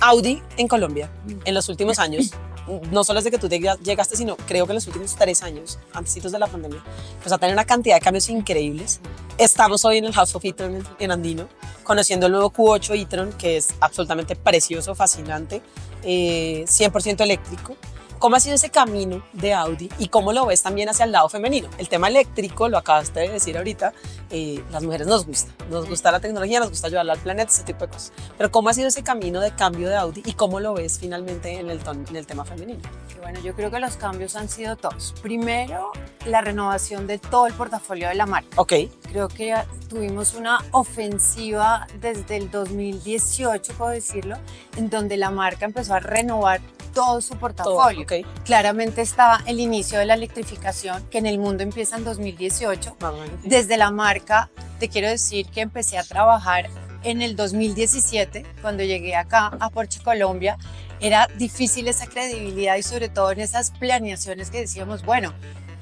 Audi 0.00 0.42
en 0.56 0.68
Colombia, 0.68 1.10
en 1.44 1.54
los 1.54 1.68
últimos 1.68 1.98
años, 1.98 2.30
no 2.90 3.04
solo 3.04 3.20
desde 3.20 3.30
que 3.30 3.38
tú 3.38 3.48
llega- 3.48 3.76
llegaste, 3.76 4.16
sino 4.16 4.36
creo 4.36 4.66
que 4.66 4.72
en 4.72 4.76
los 4.76 4.86
últimos 4.86 5.14
tres 5.16 5.42
años, 5.42 5.78
antes 5.92 6.14
de 6.32 6.38
la 6.38 6.46
pandemia, 6.46 6.82
pues 7.22 7.32
ha 7.32 7.38
tenido 7.38 7.54
una 7.54 7.64
cantidad 7.64 7.96
de 7.96 8.00
cambios 8.00 8.28
increíbles. 8.28 9.00
Estamos 9.38 9.84
hoy 9.84 9.98
en 9.98 10.06
el 10.06 10.12
House 10.12 10.34
of 10.34 10.44
e-tron 10.44 10.86
en 10.98 11.10
Andino, 11.12 11.48
conociendo 11.84 12.26
el 12.26 12.32
nuevo 12.32 12.50
Q8 12.50 12.98
e-tron, 13.00 13.32
que 13.34 13.56
es 13.58 13.68
absolutamente 13.80 14.34
precioso, 14.34 14.94
fascinante, 14.94 15.62
eh, 16.02 16.64
100% 16.66 17.22
eléctrico. 17.22 17.76
¿Cómo 18.18 18.36
ha 18.36 18.40
sido 18.40 18.54
ese 18.56 18.70
camino 18.70 19.22
de 19.34 19.52
Audi 19.54 19.90
y 19.98 20.08
cómo 20.08 20.32
lo 20.32 20.46
ves 20.46 20.62
también 20.62 20.88
hacia 20.88 21.04
el 21.04 21.12
lado 21.12 21.28
femenino? 21.28 21.68
El 21.78 21.88
tema 21.88 22.08
eléctrico, 22.08 22.68
lo 22.68 22.78
acabaste 22.78 23.20
de 23.20 23.28
decir 23.28 23.56
ahorita, 23.58 23.92
eh, 24.30 24.64
las 24.70 24.82
mujeres 24.82 25.06
nos 25.06 25.26
gusta, 25.26 25.52
nos 25.70 25.88
gusta 25.88 26.10
la 26.10 26.18
tecnología, 26.20 26.58
nos 26.60 26.70
gusta 26.70 26.86
ayudarla 26.86 27.12
al 27.12 27.18
planeta, 27.18 27.50
ese 27.52 27.62
tipo 27.64 27.84
de 27.84 27.92
cosas. 27.92 28.12
Pero 28.38 28.50
¿cómo 28.50 28.68
ha 28.70 28.74
sido 28.74 28.88
ese 28.88 29.02
camino 29.02 29.40
de 29.40 29.54
cambio 29.54 29.88
de 29.88 29.96
Audi 29.96 30.22
y 30.24 30.32
cómo 30.32 30.60
lo 30.60 30.74
ves 30.74 30.98
finalmente 30.98 31.58
en 31.60 31.68
el, 31.70 31.78
ton- 31.84 32.06
en 32.08 32.16
el 32.16 32.26
tema 32.26 32.44
femenino? 32.44 32.80
Bueno, 33.20 33.40
yo 33.40 33.54
creo 33.54 33.70
que 33.70 33.80
los 33.80 33.96
cambios 33.96 34.34
han 34.36 34.48
sido 34.48 34.76
todos. 34.76 35.14
Primero, 35.20 35.90
la 36.26 36.40
renovación 36.40 37.06
de 37.06 37.18
todo 37.18 37.46
el 37.46 37.52
portafolio 37.54 38.08
de 38.08 38.14
la 38.14 38.26
marca. 38.26 38.48
Ok, 38.60 38.72
Creo 39.10 39.28
que 39.28 39.54
tuvimos 39.88 40.34
una 40.34 40.58
ofensiva 40.72 41.86
desde 42.00 42.36
el 42.36 42.50
2018, 42.50 43.72
puedo 43.78 43.90
decirlo, 43.92 44.36
en 44.76 44.90
donde 44.90 45.16
la 45.16 45.30
marca 45.30 45.64
empezó 45.64 45.94
a 45.94 46.00
renovar 46.00 46.60
todo 46.92 47.20
su 47.20 47.34
portafolio. 47.36 48.05
Claramente 48.44 49.02
estaba 49.02 49.42
el 49.46 49.60
inicio 49.60 49.98
de 49.98 50.06
la 50.06 50.14
electrificación, 50.14 51.06
que 51.10 51.18
en 51.18 51.26
el 51.26 51.38
mundo 51.38 51.62
empieza 51.62 51.96
en 51.96 52.04
2018. 52.04 52.96
Más 53.00 53.12
o 53.12 53.16
menos. 53.16 53.42
Desde 53.42 53.76
la 53.76 53.90
marca, 53.90 54.50
te 54.78 54.88
quiero 54.88 55.08
decir 55.08 55.46
que 55.46 55.60
empecé 55.60 55.98
a 55.98 56.04
trabajar 56.04 56.68
en 57.02 57.22
el 57.22 57.36
2017, 57.36 58.44
cuando 58.62 58.82
llegué 58.82 59.14
acá 59.14 59.52
a 59.60 59.70
Porsche 59.70 60.02
Colombia. 60.02 60.58
Era 61.00 61.28
difícil 61.36 61.88
esa 61.88 62.06
credibilidad 62.06 62.76
y 62.76 62.82
sobre 62.82 63.08
todo 63.08 63.30
en 63.32 63.40
esas 63.40 63.70
planeaciones 63.70 64.50
que 64.50 64.60
decíamos, 64.60 65.04
bueno, 65.04 65.32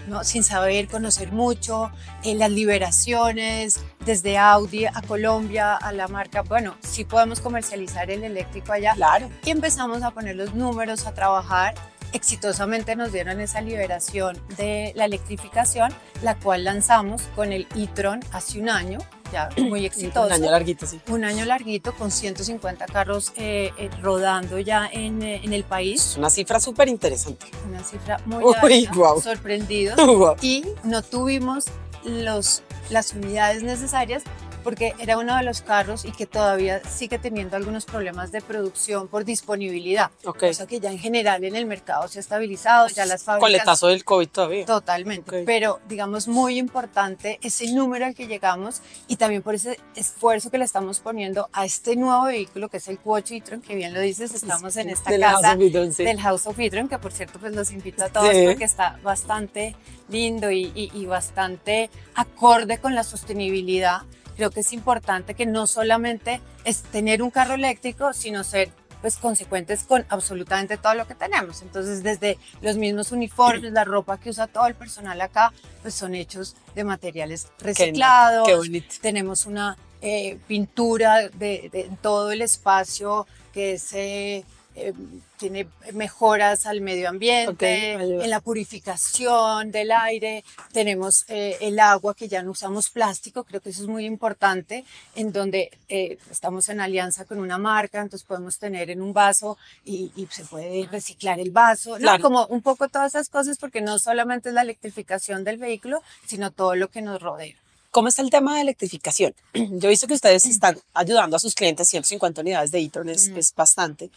¿no? 0.07 0.25
sin 0.25 0.45
saber, 0.45 0.89
conocer 0.89 1.33
mucho, 1.33 1.91
en 2.25 2.39
las 2.39 2.51
liberaciones, 2.51 3.81
desde 4.05 4.37
Audi 4.39 4.87
a 4.87 5.01
Colombia, 5.07 5.77
a 5.77 5.93
la 5.93 6.09
marca, 6.09 6.43
bueno, 6.43 6.77
sí 6.81 7.05
podemos 7.05 7.41
comercializar 7.41 8.11
el 8.11 8.25
eléctrico 8.25 8.73
allá. 8.73 8.95
Claro. 8.95 9.31
Y 9.45 9.51
empezamos 9.51 10.03
a 10.03 10.11
poner 10.11 10.37
los 10.37 10.55
números, 10.55 11.07
a 11.07 11.15
trabajar 11.15 11.75
exitosamente 12.15 12.97
nos 12.97 13.13
dieron 13.13 13.41
esa 13.41 13.61
liberación 13.61 14.41
de 14.57 14.93
la 14.95 15.05
electrificación, 15.05 15.93
la 16.23 16.37
cual 16.37 16.65
lanzamos 16.65 17.23
con 17.35 17.53
el 17.53 17.67
e-tron 17.77 18.21
hace 18.33 18.61
un 18.61 18.69
año, 18.69 18.99
ya 19.33 19.49
muy 19.59 19.85
exitoso. 19.85 20.27
Un 20.27 20.33
año 20.33 20.51
larguito, 20.51 20.87
sí. 20.87 21.01
Un 21.09 21.25
año 21.25 21.45
larguito 21.45 21.93
con 21.95 22.11
150 22.11 22.87
carros 22.87 23.33
eh, 23.37 23.73
eh, 23.79 23.91
rodando 24.01 24.59
ya 24.59 24.89
en, 24.91 25.23
eh, 25.23 25.41
en 25.43 25.53
el 25.53 25.65
país. 25.65 26.11
Es 26.11 26.17
una 26.17 26.31
cifra 26.31 26.61
súper 26.61 26.89
interesante. 26.89 27.47
Una 27.69 27.83
cifra 27.83 28.21
muy 28.25 28.45
Uy, 28.45 28.89
alta, 28.89 29.21
sorprendidos. 29.23 29.99
Y 30.41 30.65
no 30.85 31.03
tuvimos 31.03 31.67
los, 32.05 32.63
las 32.91 33.13
unidades 33.13 33.63
necesarias 33.63 34.23
porque 34.65 34.95
era 34.99 35.19
uno 35.19 35.37
de 35.37 35.43
los 35.45 35.63
carros 35.63 36.05
y 36.05 36.11
que 36.11 36.27
todavía 36.27 36.81
sigue 36.89 37.19
teniendo 37.19 37.57
algunos 37.57 37.85
problemas 37.85 38.33
de 38.33 38.41
producción 38.41 39.07
por 39.07 39.25
disponibilidad. 39.25 40.11
Ok. 40.25 40.45
O 40.51 40.55
sea 40.55 40.67
que 40.67 40.81
ya 40.81 40.91
en 40.91 40.99
general 40.99 41.45
en 41.45 41.55
el 41.55 41.67
mercado 41.67 42.09
se 42.09 42.19
ha 42.19 42.21
estabilizado, 42.21 42.89
ya 42.89 43.05
las 43.07 43.23
fábricas... 43.23 43.49
Coletazo 43.51 43.87
del 43.89 44.05
COVID 44.05 44.29
todavía. 44.29 44.65
Totalmente, 44.67 45.41
Ok. 45.41 45.43
pero 45.47 45.79
digamos 45.89 46.27
muy 46.27 46.59
importante 46.59 47.39
ese 47.43 47.71
número 47.73 48.07
al 48.07 48.15
que 48.15 48.27
llegamos 48.27 48.81
y 49.07 49.17
también 49.17 49.43
por 49.43 49.55
ese 49.55 49.79
esfuerzo 49.95 50.51
que 50.51 50.59
le 50.59 50.65
estamos 50.65 51.01
poniendo 51.01 51.49
a 51.53 51.65
este 51.67 51.95
nuevo 51.97 52.25
vehículo 52.25 52.69
que 52.69 52.79
es 52.79 52.89
el 52.89 52.99
Quattro 52.99 53.37
e-tron, 53.37 53.61
que 53.61 53.75
bien 53.75 53.93
lo 53.93 54.01
dices, 54.01 54.35
estamos 54.35 54.77
en 54.77 54.89
esta 54.91 55.11
Del 55.11 55.21
casa 55.21 55.57
House 55.57 55.95
sí. 55.95 56.05
del 56.05 56.21
House 56.21 56.47
of 56.47 56.59
e-tron, 56.59 56.89
que 56.89 56.99
por 56.99 57.13
cierto 57.13 57.39
pues 57.39 57.53
los 57.55 57.71
invito 57.71 58.03
a 58.05 58.09
todos 58.09 58.31
Sí. 58.35 58.45
porque 58.47 58.65
está 58.65 58.99
bastante 59.03 59.77
lindo 60.09 60.51
y, 60.51 60.73
y- 60.75 60.91
y 60.95 61.07
bastante 61.07 61.91
acorde 62.15 62.79
con 62.79 62.95
la 62.95 63.05
sostenibilidad. 63.05 64.03
Creo 64.37 64.51
que 64.51 64.61
es 64.61 64.73
importante 64.73 65.35
que 65.35 65.47
no 65.47 65.67
solamente 65.67 66.41
es 66.65 66.83
tener 66.83 67.23
un 67.23 67.31
carro 67.31 67.55
eléctrico, 67.55 68.13
sino 68.13 68.45
ser 68.45 68.71
pues 69.01 69.19
consecuentes 69.19 69.83
con 69.83 70.07
absolutamente 70.09 70.79
todo 70.79 70.95
lo 70.95 71.07
que 71.07 71.15
tenemos. 71.15 71.61
Entonces, 71.61 72.03
desde 72.03 72.39
los 72.63 72.79
mismos 72.79 73.13
uniformes, 73.13 73.71
la 73.73 73.85
ropa 73.85 74.19
que 74.19 74.31
usa 74.31 74.47
todo 74.47 74.67
el 74.67 74.75
personal 74.75 75.21
acá, 75.21 75.53
pues 75.83 75.93
son 75.93 76.15
hechos 76.15 76.57
de 76.75 76.85
materiales 76.85 77.49
reciclados. 77.59 78.49
qué 78.49 78.57
bonito. 78.57 78.95
Tenemos 79.03 79.45
una 79.45 79.77
eh, 80.01 80.39
pintura 80.47 81.29
de, 81.29 81.69
de 81.71 81.91
todo 82.01 82.33
el 82.33 82.41
espacio 82.41 83.27
que 83.53 83.75
es, 83.75 83.93
eh, 83.93 84.45
eh, 84.77 84.93
tiene 85.39 85.67
mejoras 85.93 86.67
al 86.67 86.81
medio 86.81 87.09
ambiente, 87.09 87.97
Ok, 87.97 88.01
ayuda. 88.03 88.25
en 88.25 88.31
la 88.31 88.41
purificación 88.41 89.71
del 89.71 89.93
aire, 89.93 90.45
tenemos 90.73 91.25
eh, 91.29 91.57
el 91.61 91.79
agua 91.81 92.15
que 92.15 92.29
ya 92.29 92.43
no 92.43 92.53
usamos 92.53 92.91
plástico, 92.91 93.45
creo 93.45 93.61
que 93.61 93.71
eso 93.71 93.83
es 93.83 93.89
muy 93.89 94.05
importante, 94.07 94.85
en 95.15 95.33
donde 95.33 95.71
eh, 95.89 96.19
estamos 96.31 96.69
en 96.69 96.81
alianza 96.81 97.25
con 97.25 97.39
una 97.39 97.59
marca, 97.59 98.01
entonces 98.01 98.27
podemos 98.27 98.59
tener 98.59 98.91
en 98.91 99.01
un 99.03 99.13
vaso 99.13 99.57
y, 99.85 100.11
y 100.17 100.27
se 100.31 100.45
puede 100.45 100.87
reciclar 100.91 101.41
el 101.41 101.51
vaso, 101.51 101.91
¿no? 101.91 101.99
Claro. 101.99 102.23
como 102.23 102.47
un 102.47 102.63
poco 102.63 102.89
todas 102.89 103.15
esas 103.15 103.29
cosas, 103.29 103.59
porque 103.59 103.81
no 103.81 103.99
solamente 103.99 104.49
es 104.51 104.55
la 104.55 104.63
electrificación 104.63 105.45
del 105.45 105.57
vehículo, 105.59 106.03
sino 106.27 106.51
todo 106.51 106.75
lo 106.75 106.89
que 106.89 107.03
nos 107.03 107.21
rodea. 107.21 107.55
¿Cómo 107.91 108.09
está 108.09 108.23
el 108.23 108.31
tema 108.31 108.57
de 108.57 108.63
electrificación? 108.63 109.35
Yo 109.55 109.87
he 109.89 109.91
visto 109.91 110.07
que 110.09 110.15
ustedes 110.15 110.45
están 110.47 110.79
ayudando 110.95 111.37
a 111.37 111.39
sus 111.39 111.55
clientes, 111.55 111.89
150 111.89 112.41
unidades 112.41 112.71
de 112.73 112.81
e-tron 112.81 113.09
es, 113.09 113.29
Mm. 113.29 113.39
es 113.39 113.55
bastante. 113.55 114.11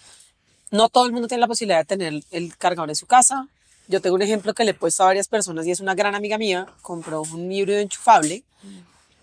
No 0.72 0.90
todo 0.90 1.06
el 1.06 1.12
mundo 1.14 1.28
tiene 1.28 1.42
la 1.42 1.48
posibilidad 1.48 1.80
de 1.80 1.86
tener 1.86 2.24
el 2.32 2.58
cargador 2.58 2.90
en 2.90 2.96
su 2.96 3.06
casa. 3.06 3.48
Yo 3.88 4.02
tengo 4.02 4.16
un 4.16 4.22
ejemplo 4.22 4.54
que 4.54 4.66
le 4.66 4.72
he 4.72 4.74
puesto 4.74 5.04
a 5.04 5.08
varias 5.08 5.28
personas 5.28 5.66
y 5.66 5.72
es 5.72 5.80
una 5.80 5.96
gran 5.96 6.14
amiga 6.14 6.38
mía, 6.38 6.68
compró 6.82 7.22
un 7.22 7.52
híbrido 7.52 7.80
enchufable 7.80 8.44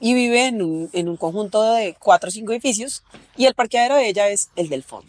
y 0.01 0.15
vive 0.15 0.47
en 0.47 0.63
un, 0.63 0.91
en 0.93 1.09
un 1.09 1.17
conjunto 1.19 1.63
de 1.63 1.97
cuatro 1.99 2.29
o 2.29 2.31
cinco 2.31 2.53
edificios 2.53 3.03
y 3.37 3.45
el 3.45 3.55
parqueadero 3.55 3.97
de 3.97 4.09
ella 4.09 4.29
es 4.29 4.49
el 4.57 4.71
del 4.71 4.83
fondo. 4.83 5.09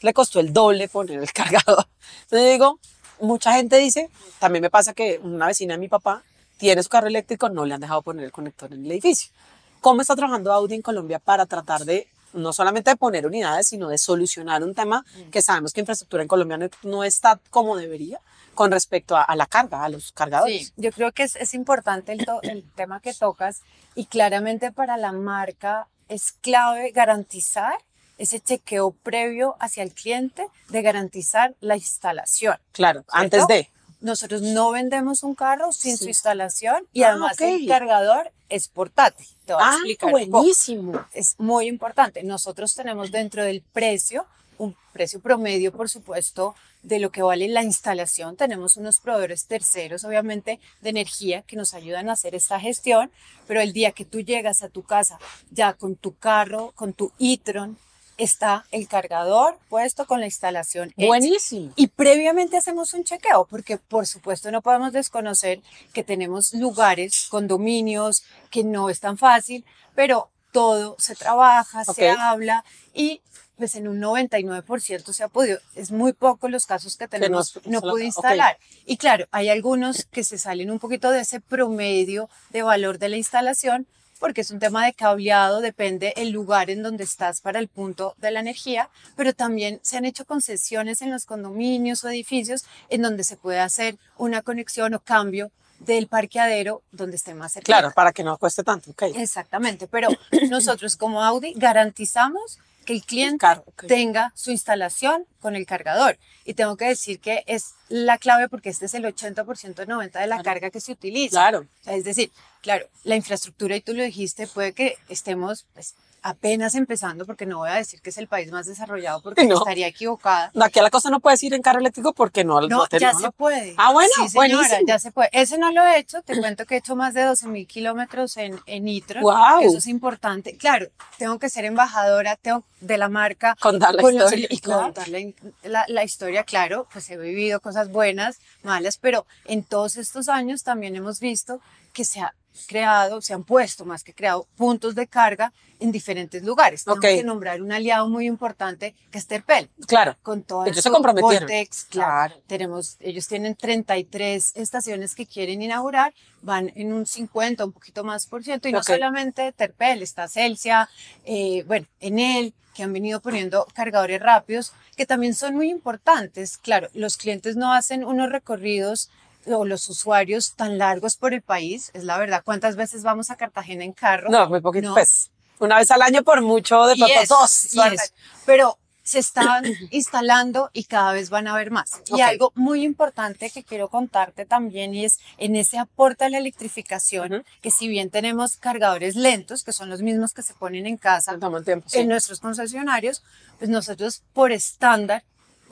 Le 0.00 0.14
costó 0.14 0.38
el 0.38 0.52
doble 0.52 0.88
poner 0.88 1.18
el 1.18 1.32
cargador. 1.32 1.86
Entonces 2.22 2.52
digo, 2.52 2.78
mucha 3.20 3.54
gente 3.54 3.76
dice, 3.78 4.10
también 4.38 4.62
me 4.62 4.70
pasa 4.70 4.94
que 4.94 5.18
una 5.22 5.48
vecina 5.48 5.74
de 5.74 5.78
mi 5.78 5.88
papá 5.88 6.22
tiene 6.56 6.82
su 6.82 6.88
carro 6.88 7.08
eléctrico, 7.08 7.48
no 7.48 7.64
le 7.64 7.74
han 7.74 7.80
dejado 7.80 8.02
poner 8.02 8.24
el 8.24 8.32
conector 8.32 8.72
en 8.72 8.84
el 8.84 8.92
edificio. 8.92 9.32
¿Cómo 9.80 10.02
está 10.02 10.14
trabajando 10.14 10.52
Audi 10.52 10.76
en 10.76 10.82
Colombia 10.82 11.18
para 11.18 11.46
tratar 11.46 11.84
de 11.84 12.06
no 12.34 12.52
solamente 12.52 12.90
de 12.90 12.96
poner 12.96 13.26
unidades, 13.26 13.68
sino 13.68 13.88
de 13.88 13.98
solucionar 13.98 14.62
un 14.62 14.74
tema 14.74 15.04
que 15.30 15.42
sabemos 15.42 15.72
que 15.72 15.80
infraestructura 15.80 16.22
en 16.22 16.28
Colombia 16.28 16.58
no, 16.58 16.68
no 16.82 17.04
está 17.04 17.40
como 17.50 17.76
debería 17.76 18.20
con 18.54 18.70
respecto 18.70 19.16
a, 19.16 19.22
a 19.22 19.34
la 19.36 19.46
carga, 19.46 19.84
a 19.84 19.88
los 19.88 20.12
cargadores? 20.12 20.68
Sí, 20.68 20.72
yo 20.76 20.92
creo 20.92 21.12
que 21.12 21.24
es, 21.24 21.36
es 21.36 21.54
importante 21.54 22.12
el, 22.12 22.26
el 22.42 22.64
tema 22.74 23.00
que 23.00 23.14
tocas 23.14 23.62
y 23.94 24.06
claramente 24.06 24.72
para 24.72 24.96
la 24.96 25.12
marca 25.12 25.88
es 26.08 26.32
clave 26.32 26.90
garantizar 26.92 27.74
ese 28.18 28.40
chequeo 28.40 28.92
previo 28.92 29.56
hacia 29.58 29.82
el 29.82 29.92
cliente 29.92 30.46
de 30.68 30.82
garantizar 30.82 31.54
la 31.60 31.76
instalación. 31.76 32.58
Claro, 32.72 33.04
antes 33.08 33.46
de. 33.46 33.70
Nosotros 34.04 34.42
no 34.42 34.70
vendemos 34.70 35.22
un 35.22 35.34
carro 35.34 35.72
sin 35.72 35.96
su 35.96 36.08
instalación 36.08 36.86
y 36.92 37.04
Ah, 37.04 37.12
además 37.12 37.36
ok. 37.36 37.40
el 37.40 37.66
cargador 37.66 38.30
es 38.50 38.68
portátil. 38.68 39.26
Te 39.46 39.54
voy 39.54 39.62
a 39.62 39.66
Ah, 39.66 39.72
explicar 39.76 40.12
un 40.14 40.20
poco 40.26 40.38
buenísimo. 40.40 41.06
es 41.14 41.34
muy 41.38 41.66
importante. 41.68 42.22
Nosotros 42.22 42.74
tenemos 42.74 43.10
dentro 43.10 43.42
del 43.42 43.62
precio, 43.62 44.26
un 44.58 44.76
precio 44.92 45.20
promedio, 45.20 45.72
por 45.72 45.88
supuesto, 45.88 46.54
de 46.82 46.98
lo 46.98 47.10
que 47.10 47.22
vale 47.22 47.48
la 47.48 47.62
instalación. 47.62 48.36
Tenemos 48.36 48.76
unos 48.76 49.00
proveedores 49.00 49.46
terceros, 49.46 50.04
obviamente, 50.04 50.60
de 50.82 50.90
energía 50.90 51.40
que 51.40 51.56
nos 51.56 51.72
ayudan 51.72 52.10
a 52.10 52.12
hacer 52.12 52.34
esta 52.34 52.60
gestión, 52.60 53.10
pero 53.46 53.62
el 53.62 53.72
día 53.72 53.92
que 53.92 54.04
tú 54.04 54.20
llegas 54.20 54.62
a 54.62 54.68
tu 54.68 54.82
casa 54.82 55.18
ya 55.50 55.72
con 55.72 55.96
tu 55.96 56.14
carro, 56.14 56.72
con 56.76 56.92
tu 56.92 57.10
e-tron, 57.18 57.78
está 58.18 58.64
el 58.70 58.88
cargador 58.88 59.58
puesto 59.68 60.06
con 60.06 60.20
la 60.20 60.26
instalación. 60.26 60.92
hecha. 60.96 61.06
Buenísimo. 61.06 61.72
Y 61.76 61.88
previamente 61.88 62.56
hacemos 62.56 62.94
un 62.94 63.04
chequeo, 63.04 63.46
porque 63.46 63.78
por 63.78 64.06
supuesto 64.06 64.50
no 64.50 64.62
podemos 64.62 64.92
desconocer 64.92 65.60
que 65.92 66.04
tenemos 66.04 66.54
lugares, 66.54 67.26
condominios, 67.30 68.24
que 68.50 68.64
no 68.64 68.90
es 68.90 69.00
tan 69.00 69.18
fácil, 69.18 69.64
pero 69.94 70.30
todo 70.52 70.96
se 70.98 71.16
trabaja, 71.16 71.84
se 71.84 72.10
habla 72.10 72.64
y 72.92 73.20
pues 73.56 73.74
en 73.76 73.86
un 73.86 74.00
99% 74.00 75.12
se 75.12 75.22
ha 75.22 75.28
podido, 75.28 75.58
es 75.74 75.92
muy 75.92 76.12
poco 76.12 76.48
los 76.48 76.66
casos 76.66 76.96
que 76.96 77.06
tenemos, 77.06 77.60
no 77.64 77.80
no, 77.80 77.80
pude 77.80 78.04
instalar. 78.04 78.58
Y 78.84 78.96
claro, 78.96 79.26
hay 79.30 79.48
algunos 79.48 80.04
que 80.06 80.24
se 80.24 80.38
salen 80.38 80.70
un 80.70 80.78
poquito 80.78 81.10
de 81.10 81.20
ese 81.20 81.40
promedio 81.40 82.28
de 82.50 82.62
valor 82.62 82.98
de 82.98 83.08
la 83.08 83.16
instalación, 83.16 83.86
porque 84.18 84.40
es 84.40 84.50
un 84.50 84.58
tema 84.58 84.86
de 84.86 84.92
cableado, 84.92 85.60
depende 85.60 86.14
el 86.16 86.30
lugar 86.30 86.70
en 86.70 86.82
donde 86.82 87.04
estás 87.04 87.40
para 87.40 87.58
el 87.58 87.68
punto 87.68 88.14
de 88.18 88.30
la 88.30 88.40
energía, 88.40 88.88
pero 89.16 89.32
también 89.32 89.80
se 89.82 89.96
han 89.96 90.04
hecho 90.04 90.24
concesiones 90.24 91.02
en 91.02 91.10
los 91.10 91.26
condominios 91.26 92.04
o 92.04 92.08
edificios 92.08 92.64
en 92.88 93.02
donde 93.02 93.24
se 93.24 93.36
puede 93.36 93.60
hacer 93.60 93.96
una 94.16 94.42
conexión 94.42 94.94
o 94.94 95.00
cambio 95.00 95.50
del 95.80 96.06
parqueadero 96.06 96.82
donde 96.92 97.16
esté 97.16 97.34
más 97.34 97.52
cerca. 97.52 97.66
Claro, 97.66 97.90
para 97.92 98.12
que 98.12 98.24
no 98.24 98.38
cueste 98.38 98.62
tanto. 98.62 98.90
ok. 98.90 99.02
Exactamente, 99.16 99.86
pero 99.86 100.08
nosotros 100.50 100.96
como 100.96 101.22
Audi 101.22 101.52
garantizamos 101.56 102.58
que 102.84 102.92
el 102.92 103.02
cliente 103.02 103.46
tenga 103.88 104.32
su 104.34 104.50
instalación 104.50 105.26
con 105.40 105.56
el 105.56 105.66
cargador. 105.66 106.18
Y 106.44 106.54
tengo 106.54 106.76
que 106.76 106.86
decir 106.86 107.20
que 107.20 107.44
es 107.46 107.74
la 107.88 108.18
clave 108.18 108.48
porque 108.48 108.70
este 108.70 108.86
es 108.86 108.94
el 108.94 109.04
80% 109.04 109.44
90% 109.44 110.20
de 110.20 110.26
la 110.26 110.42
carga 110.42 110.70
que 110.70 110.80
se 110.80 110.92
utiliza. 110.92 111.38
Claro. 111.38 111.66
Es 111.86 112.04
decir, 112.04 112.30
claro, 112.62 112.86
la 113.02 113.16
infraestructura, 113.16 113.76
y 113.76 113.80
tú 113.80 113.94
lo 113.94 114.02
dijiste, 114.02 114.46
puede 114.46 114.72
que 114.72 114.96
estemos 115.08 115.66
pues, 115.74 115.94
apenas 116.24 116.74
empezando, 116.74 117.26
porque 117.26 117.44
no 117.44 117.58
voy 117.58 117.68
a 117.68 117.74
decir 117.74 118.00
que 118.00 118.08
es 118.10 118.16
el 118.18 118.28
país 118.28 118.50
más 118.50 118.66
desarrollado, 118.66 119.20
porque 119.22 119.44
No. 119.48 119.58
estaría 119.58 119.86
equivocada. 119.86 120.50
No, 120.54 120.64
Aquí 120.64 120.78
a 120.78 120.82
la 120.82 120.90
cosa 120.90 121.10
no 121.10 121.20
puedes 121.20 121.42
ir 121.42 121.52
en 121.54 121.60
carro 121.62 121.78
eléctrico 121.80 122.14
porque 122.14 122.44
no. 122.44 122.60
No, 122.62 122.86
te- 122.86 122.98
ya 122.98 123.12
no, 123.12 123.18
se 123.18 123.24
no. 123.26 123.32
puede. 123.32 123.74
Ah, 123.76 123.92
bueno, 123.92 124.08
sí, 124.16 124.28
señora, 124.30 124.56
buenísimo. 124.56 124.86
ya 124.88 124.98
se 124.98 125.12
puede. 125.12 125.28
Ese 125.32 125.58
no 125.58 125.70
lo 125.70 125.84
he 125.84 125.98
hecho, 125.98 126.22
te 126.22 126.36
cuento 126.38 126.64
que 126.64 126.76
he 126.76 126.78
hecho 126.78 126.96
más 126.96 127.12
de 127.14 127.22
12 127.24 127.46
mil 127.48 127.66
kilómetros 127.66 128.36
en, 128.38 128.58
en 128.66 128.84
Nitro. 128.84 129.20
Que 129.60 129.66
Eso 129.66 129.78
es 129.78 129.86
importante. 129.86 130.56
Claro, 130.56 130.86
tengo 131.18 131.38
que 131.38 131.50
ser 131.50 131.66
embajadora 131.66 132.36
tengo, 132.36 132.64
de 132.80 132.96
la 132.98 133.08
marca. 133.10 133.54
Contar 133.60 133.94
la 133.94 134.02
historia, 134.10 134.46
Y 134.50 134.58
claro. 134.60 134.82
contar 134.84 135.08
la, 135.08 135.18
la- 135.62 135.84
la 135.88 136.04
historia, 136.04 136.44
claro, 136.44 136.86
pues 136.92 137.08
he 137.10 137.16
vivido 137.18 137.60
cosas 137.60 137.90
buenas, 137.92 138.38
malas, 138.62 138.96
pero 138.96 139.26
en 139.44 139.62
todos 139.62 139.96
estos 139.96 140.28
años 140.30 140.62
también 140.62 140.96
hemos 140.96 141.20
visto 141.20 141.60
que 141.94 142.04
se 142.04 142.20
ha 142.20 142.34
creado, 142.68 143.20
se 143.20 143.34
han 143.34 143.42
puesto 143.42 143.84
más 143.84 144.04
que 144.04 144.14
creado 144.14 144.46
puntos 144.56 144.94
de 144.94 145.08
carga 145.08 145.52
en 145.80 145.90
diferentes 145.90 146.44
lugares. 146.44 146.84
Tengo 146.84 146.98
Ok. 146.98 147.02
que 147.02 147.24
nombrar 147.24 147.60
un 147.60 147.72
aliado 147.72 148.08
muy 148.08 148.26
importante 148.26 148.94
que 149.10 149.18
es 149.18 149.26
Terpel 149.26 149.68
Claro. 149.88 150.16
con 150.22 150.44
todo 150.44 150.64
Ellos 150.64 150.80
se 150.82 150.90
comprometieron. 150.90 151.40
Voltex, 151.48 151.84
claro. 151.86 152.34
Claro. 152.34 152.42
Tenemos, 152.46 152.96
ellos 153.00 153.26
tienen 153.26 153.56
33 153.56 154.52
estaciones 154.54 155.16
que 155.16 155.26
quieren 155.26 155.62
inaugurar, 155.62 156.14
van 156.42 156.70
en 156.76 156.92
un 156.92 157.06
50, 157.06 157.64
un 157.64 157.72
poquito 157.72 158.04
más 158.04 158.26
por 158.26 158.44
ciento, 158.44 158.68
y 158.68 158.72
no 158.72 158.84
solamente 158.84 159.50
Terpel, 159.52 160.02
está 160.02 160.28
Celsia, 160.28 160.88
eh, 161.24 161.64
bueno, 161.66 161.86
Enel, 161.98 162.54
que 162.72 162.84
han 162.84 162.92
venido 162.92 163.20
poniendo 163.20 163.66
cargadores 163.74 164.20
rápidos, 164.20 164.72
que 164.96 165.06
también 165.06 165.34
son 165.34 165.54
muy 165.56 165.70
importantes. 165.70 166.56
Claro, 166.56 166.88
los 166.92 167.16
clientes 167.16 167.56
no 167.56 167.72
hacen 167.72 168.04
unos 168.04 168.30
recorridos 168.30 169.10
o 169.46 169.64
los 169.64 169.88
usuarios 169.88 170.54
tan 170.54 170.78
largos 170.78 171.16
por 171.16 171.34
el 171.34 171.42
país, 171.42 171.90
es 171.94 172.04
la 172.04 172.18
verdad. 172.18 172.42
¿Cuántas 172.44 172.76
veces 172.76 173.02
vamos 173.02 173.30
a 173.30 173.36
Cartagena 173.36 173.84
en 173.84 173.92
carro? 173.92 174.30
No, 174.30 174.48
muy 174.48 174.60
poquito. 174.60 174.88
No. 174.88 174.94
Pues 174.94 175.30
una 175.58 175.78
vez 175.78 175.90
al 175.90 176.02
año 176.02 176.22
por 176.22 176.40
mucho, 176.42 176.84
de 176.86 176.94
Y 176.94 176.98
pronto 176.98 177.20
eso, 177.20 177.36
dos. 177.40 177.74
y 177.74 177.80
eso. 177.80 178.12
Pero 178.46 178.78
se 179.02 179.18
están 179.18 179.64
instalando 179.90 180.70
y 180.72 180.84
cada 180.84 181.12
vez 181.12 181.28
van 181.28 181.46
a 181.46 181.52
haber 181.54 181.70
más. 181.70 182.00
Y 182.06 182.14
Ok. 182.14 182.20
algo 182.22 182.52
muy 182.54 182.82
importante 182.84 183.50
que 183.50 183.62
quiero 183.62 183.88
contarte 183.88 184.46
también 184.46 184.94
y 184.94 185.04
es 185.04 185.18
en 185.36 185.56
ese 185.56 185.78
aporte 185.78 186.24
a 186.24 186.30
la 186.30 186.38
electrificación, 186.38 187.34
Ujú. 187.34 187.44
que 187.60 187.70
si 187.70 187.86
bien 187.88 188.08
tenemos 188.10 188.56
cargadores 188.56 189.14
lentos, 189.14 189.62
que 189.62 189.72
son 189.72 189.90
los 189.90 190.00
mismos 190.00 190.32
que 190.32 190.42
se 190.42 190.54
ponen 190.54 190.86
en 190.86 190.96
casa, 190.96 191.38
tiempo. 191.64 191.88
sí. 191.88 191.98
en 191.98 192.08
nuestros 192.08 192.40
concesionarios, 192.40 193.22
pues 193.58 193.68
nosotros 193.70 194.22
por 194.32 194.52
estándar 194.52 195.22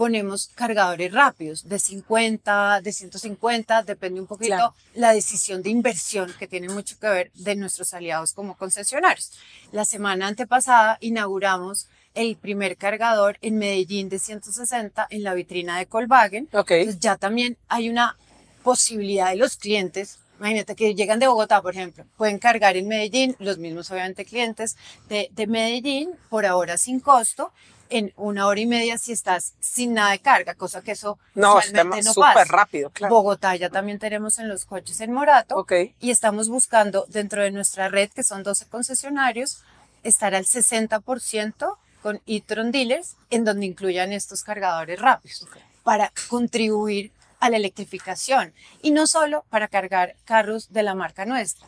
ponemos 0.02 0.50
cargadores 0.56 1.12
rápidos 1.12 1.68
de 1.68 1.78
50, 1.78 2.80
de 2.80 2.92
150, 2.92 3.84
depende 3.84 4.20
un 4.20 4.26
poquito 4.26 4.56
Claro. 4.56 4.74
la 4.94 5.12
decisión 5.12 5.62
de 5.62 5.70
inversión 5.70 6.34
que 6.40 6.48
tiene 6.48 6.68
mucho 6.70 6.98
que 6.98 7.06
ver 7.06 7.30
de 7.34 7.54
nuestros 7.54 7.94
aliados 7.94 8.32
como 8.32 8.56
concesionarios. 8.56 9.30
La 9.70 9.84
semana 9.84 10.26
antepasada 10.26 10.98
inauguramos 11.00 11.86
el 12.14 12.34
primer 12.36 12.76
cargador 12.76 13.38
en 13.42 13.58
Medellín 13.58 14.08
de 14.08 14.18
160 14.18 15.06
en 15.08 15.22
la 15.22 15.34
vitrina 15.34 15.78
de 15.78 15.86
Colvagen. 15.86 16.48
Ok. 16.52 16.72
Entonces 16.72 16.98
ya 17.00 17.16
también 17.16 17.56
hay 17.68 17.88
una 17.88 18.16
posibilidad 18.64 19.30
de 19.30 19.36
los 19.36 19.56
clientes. 19.56 20.18
Imagínate 20.40 20.74
que 20.74 20.96
llegan 20.96 21.20
de 21.20 21.28
Bogotá, 21.28 21.62
por 21.62 21.74
ejemplo, 21.76 22.04
pueden 22.16 22.40
cargar 22.40 22.76
en 22.76 22.88
Medellín, 22.88 23.36
los 23.38 23.58
mismos 23.58 23.88
obviamente 23.92 24.24
clientes 24.24 24.76
de, 25.08 25.28
de 25.30 25.46
Medellín, 25.46 26.10
por 26.28 26.44
ahora 26.44 26.76
sin 26.76 26.98
costo, 26.98 27.52
en 27.92 28.12
una 28.16 28.46
hora 28.46 28.58
y 28.58 28.66
media 28.66 28.96
si 28.96 29.12
estás 29.12 29.52
sin 29.60 29.92
nada 29.94 30.12
de 30.12 30.18
carga, 30.18 30.54
cosa 30.54 30.80
que 30.82 30.92
eso 30.92 31.18
No, 31.34 31.58
es 31.58 31.66
usualmente 31.66 32.00
tema 32.02 32.14
no 32.14 32.14
pasa. 32.14 32.44
rápido, 32.44 32.90
claro. 32.90 33.14
Bogotá 33.14 33.54
ya 33.56 33.68
también 33.68 33.98
tenemos 33.98 34.38
en 34.38 34.48
los 34.48 34.64
coches 34.64 35.00
en 35.00 35.12
Morato 35.12 35.56
y 36.00 36.10
estamos 36.10 36.48
buscando 36.48 37.04
dentro 37.08 37.42
de 37.42 37.50
nuestra 37.50 37.88
red, 37.88 38.10
que 38.10 38.24
son 38.24 38.42
12 38.42 38.66
concesionarios, 38.68 39.62
estar 40.02 40.34
al 40.34 40.46
60% 40.46 41.76
con 42.02 42.20
e-tron 42.26 42.72
dealers, 42.72 43.16
en 43.30 43.44
donde 43.44 43.66
incluyan 43.66 44.12
estos 44.12 44.42
cargadores 44.42 44.98
rápidos, 44.98 45.46
para 45.84 46.12
contribuir 46.28 47.12
a 47.40 47.50
la 47.50 47.58
electrificación. 47.58 48.54
Y 48.82 48.90
no 48.92 49.06
solo 49.06 49.44
para 49.50 49.68
cargar 49.68 50.16
carros 50.24 50.72
de 50.72 50.82
la 50.82 50.94
marca 50.94 51.26
nuestra, 51.26 51.66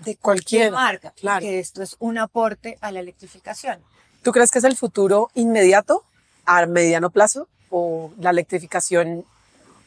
de 0.00 0.16
cualquier 0.16 0.70
Cualquiera, 0.70 0.70
marca, 0.72 1.10
claro. 1.12 1.40
que 1.40 1.58
esto 1.58 1.82
es 1.82 1.96
un 2.00 2.18
aporte 2.18 2.76
a 2.80 2.90
la 2.92 3.00
electrificación. 3.00 3.80
¿Tú 4.26 4.32
crees 4.32 4.50
que 4.50 4.58
es 4.58 4.64
el 4.64 4.76
futuro 4.76 5.30
inmediato 5.34 6.02
a 6.46 6.66
mediano 6.66 7.10
plazo 7.10 7.46
o 7.70 8.12
la 8.18 8.30
electrificación 8.30 9.24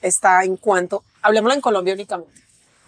está 0.02 0.46
en 0.46 0.56
cuanto? 0.56 1.04
Hablemoslo 1.22 1.56
en 1.56 1.60
Colombia 1.60 1.94
únicamente. 1.94 2.42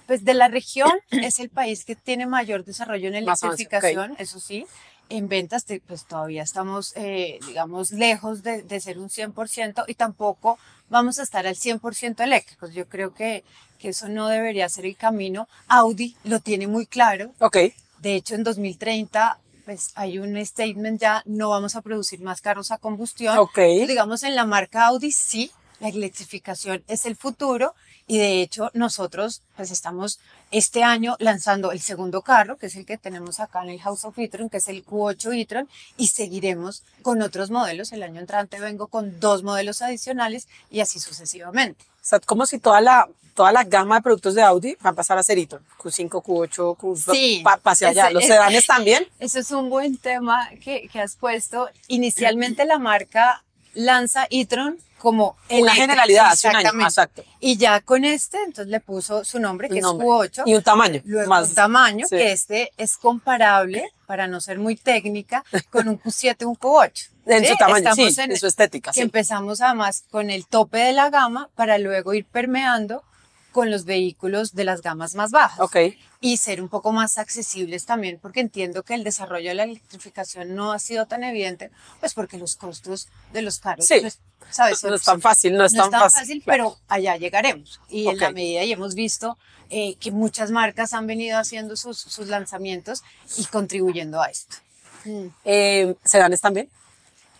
Pues 0.07 0.23
de 0.23 0.33
la 0.33 0.47
región 0.47 0.89
es 1.11 1.39
el 1.39 1.49
país 1.49 1.83
que 1.83 1.97
tiene 1.97 2.25
mayor 2.25 2.63
desarrollo 2.63 3.09
en 3.09 3.15
electrificación, 3.15 4.15
eso 4.17 4.39
sí. 4.39 4.65
En 5.09 5.27
ventas, 5.27 5.65
pues 5.85 6.05
todavía 6.05 6.41
estamos, 6.41 6.93
eh, 6.95 7.37
digamos, 7.45 7.91
lejos 7.91 8.43
de, 8.43 8.61
de 8.61 8.79
ser 8.79 8.97
un 8.97 9.09
100% 9.09 9.83
y 9.89 9.95
tampoco 9.95 10.57
vamos 10.89 11.19
a 11.19 11.23
estar 11.23 11.45
al 11.47 11.55
100% 11.55 12.23
eléctricos. 12.23 12.73
Yo 12.73 12.87
creo 12.87 13.13
que, 13.13 13.43
que 13.77 13.89
eso 13.89 14.07
no 14.07 14.29
debería 14.29 14.69
ser 14.69 14.85
el 14.85 14.95
camino. 14.95 15.49
Audi 15.67 16.15
lo 16.23 16.39
tiene 16.39 16.67
muy 16.67 16.85
claro. 16.85 17.33
Ok. 17.39 17.57
De 17.99 18.15
hecho, 18.15 18.35
en 18.35 18.45
2030, 18.45 19.37
pues 19.71 19.93
hay 19.95 20.19
un 20.19 20.45
statement 20.45 20.99
ya, 20.99 21.23
no 21.25 21.49
vamos 21.49 21.77
a 21.77 21.81
producir 21.81 22.19
más 22.19 22.41
carros 22.41 22.71
a 22.71 22.77
combustión. 22.77 23.37
Ok. 23.37 23.57
Entonces, 23.57 23.87
digamos, 23.87 24.23
en 24.23 24.35
la 24.35 24.45
marca 24.45 24.87
Audi 24.87 25.13
sí, 25.13 25.49
la 25.79 25.87
electrificación 25.87 26.83
es 26.89 27.05
el 27.05 27.15
futuro 27.15 27.73
y 28.07 28.17
de 28.17 28.41
hecho 28.41 28.69
nosotros 28.73 29.41
pues 29.55 29.71
estamos 29.71 30.19
este 30.51 30.83
año 30.83 31.15
lanzando 31.19 31.71
el 31.71 31.79
segundo 31.81 32.21
carro, 32.21 32.57
que 32.57 32.65
es 32.65 32.75
el 32.75 32.85
que 32.85 32.97
tenemos 32.97 33.39
acá 33.39 33.63
en 33.63 33.69
el 33.69 33.79
House 33.81 34.03
of 34.05 34.17
e-tron, 34.19 34.49
que 34.49 34.57
es 34.57 34.67
el 34.67 34.85
Q8 34.85 35.39
e-tron 35.41 35.69
y 35.97 36.07
seguiremos 36.07 36.83
con 37.01 37.21
otros 37.21 37.51
modelos. 37.51 37.91
El 37.93 38.03
año 38.03 38.19
entrante 38.19 38.59
vengo 38.59 38.87
con 38.87 39.19
dos 39.19 39.43
modelos 39.43 39.81
adicionales 39.81 40.47
y 40.69 40.81
así 40.81 40.99
sucesivamente. 40.99 41.83
O 41.85 42.03
sea, 42.03 42.19
como 42.19 42.45
si 42.45 42.57
toda 42.59 42.81
la, 42.81 43.07
toda 43.35 43.51
la 43.53 43.63
gama 43.63 43.95
de 43.95 44.01
productos 44.01 44.33
de 44.35 44.41
Audi 44.41 44.75
va 44.85 44.89
a 44.89 44.93
pasar 44.93 45.17
a 45.17 45.23
ser 45.23 45.37
e-tron. 45.37 45.63
Q5, 45.79 46.09
Q8, 46.09 46.75
Q2, 46.77 47.13
Sí, 47.13 47.41
pa- 47.43 47.57
pa- 47.57 47.71
hacia 47.71 47.89
allá. 47.89 48.05
ese- 48.05 48.13
Los 48.13 48.25
sedanes 48.25 48.65
también. 48.65 49.07
Eso 49.19 49.39
es 49.39 49.51
un 49.51 49.69
buen 49.69 49.97
tema 49.97 50.49
que, 50.61 50.89
que 50.91 50.99
has 50.99 51.15
puesto. 51.15 51.69
Inicialmente 51.87 52.65
la 52.65 52.79
marca 52.79 53.43
lanza 53.73 54.27
e-tron 54.29 54.77
como 54.97 55.35
Una 55.49 55.57
eléctrica, 55.57 55.73
generalidad 55.81 56.27
hace 56.27 56.47
un 56.49 56.55
año. 56.57 56.69
Exacto. 56.83 57.23
Y 57.39 57.57
ya 57.57 57.81
con 57.81 58.05
este, 58.05 58.37
entonces 58.37 58.67
le 58.67 58.79
puso 58.79 59.23
su 59.25 59.39
nombre, 59.39 59.67
que 59.67 59.81
nombre. 59.81 60.05
es 60.07 60.13
Q8. 60.37 60.43
Y 60.45 60.53
un 60.53 60.61
tamaño. 60.61 61.01
Luego 61.05 61.27
más. 61.29 61.49
un 61.49 61.55
tamaño, 61.55 62.05
sí. 62.07 62.15
que 62.17 62.31
este 62.31 62.71
es 62.77 62.97
comparable, 62.97 63.89
para 64.05 64.27
no 64.27 64.39
ser 64.41 64.59
muy 64.59 64.75
técnica, 64.75 65.43
con 65.71 65.87
un 65.87 65.99
Q7, 65.99 66.45
un 66.45 66.55
Q8. 66.55 67.09
En 67.25 67.43
¿sí? 67.45 67.51
su 67.51 67.57
tamaño, 67.57 67.95
sí, 67.95 68.13
en, 68.17 68.31
en- 68.31 68.37
su 68.37 68.45
estética. 68.47 68.91
que 68.91 68.95
sí. 68.95 69.01
empezamos 69.01 69.61
además 69.61 70.03
con 70.11 70.29
el 70.29 70.45
tope 70.45 70.77
de 70.77 70.93
la 70.93 71.09
gama 71.09 71.49
para 71.55 71.77
luego 71.79 72.13
ir 72.13 72.25
permeando 72.25 73.03
con 73.51 73.69
los 73.71 73.85
vehículos 73.85 74.53
de 74.53 74.63
las 74.65 74.81
gamas 74.81 75.13
más 75.15 75.31
bajas 75.31 75.59
Ok. 75.59 75.75
Y 76.23 76.37
ser 76.37 76.61
un 76.61 76.69
poco 76.69 76.91
más 76.91 77.17
accesibles 77.17 77.85
también, 77.85 78.19
porque 78.21 78.39
entiendo 78.41 78.83
que 78.83 78.93
el 78.93 79.03
desarrollo 79.03 79.49
de 79.49 79.55
la 79.55 79.63
electrificación 79.63 80.53
no 80.55 80.71
ha 80.71 80.77
sido 80.79 81.07
tan 81.07 81.23
evidente, 81.23 81.71
pues 81.99 82.13
porque 82.13 82.37
los 82.37 82.55
costos 82.55 83.09
de 83.33 83.41
los 83.41 83.57
carros, 83.59 83.87
Sí. 83.87 83.95
pues, 83.99 84.19
¿sabes? 84.51 84.83
No 84.83 84.93
es 84.93 85.01
tan 85.01 85.19
fácil, 85.19 85.57
no 85.57 85.65
es 85.65 85.73
no 85.73 85.89
tan 85.89 85.99
fácil. 86.11 86.43
claro. 86.43 86.75
pero 86.77 86.77
allá 86.87 87.17
llegaremos. 87.17 87.81
Y 87.89 88.07
en 88.07 88.19
la 88.19 88.31
medida, 88.31 88.63
y 88.63 88.71
hemos 88.71 88.93
visto 88.93 89.37
eh, 89.71 89.95
que 89.95 90.11
muchas 90.11 90.51
marcas 90.51 90.93
han 90.93 91.07
venido 91.07 91.39
haciendo 91.39 91.75
sus, 91.75 91.97
sus 91.97 92.27
lanzamientos 92.27 93.03
y 93.37 93.45
contribuyendo 93.45 94.21
a 94.21 94.27
esto. 94.27 94.57
Mm, 95.05 95.27
Eh, 95.43 95.95
¿Sedanes 96.05 96.39
también? 96.39 96.69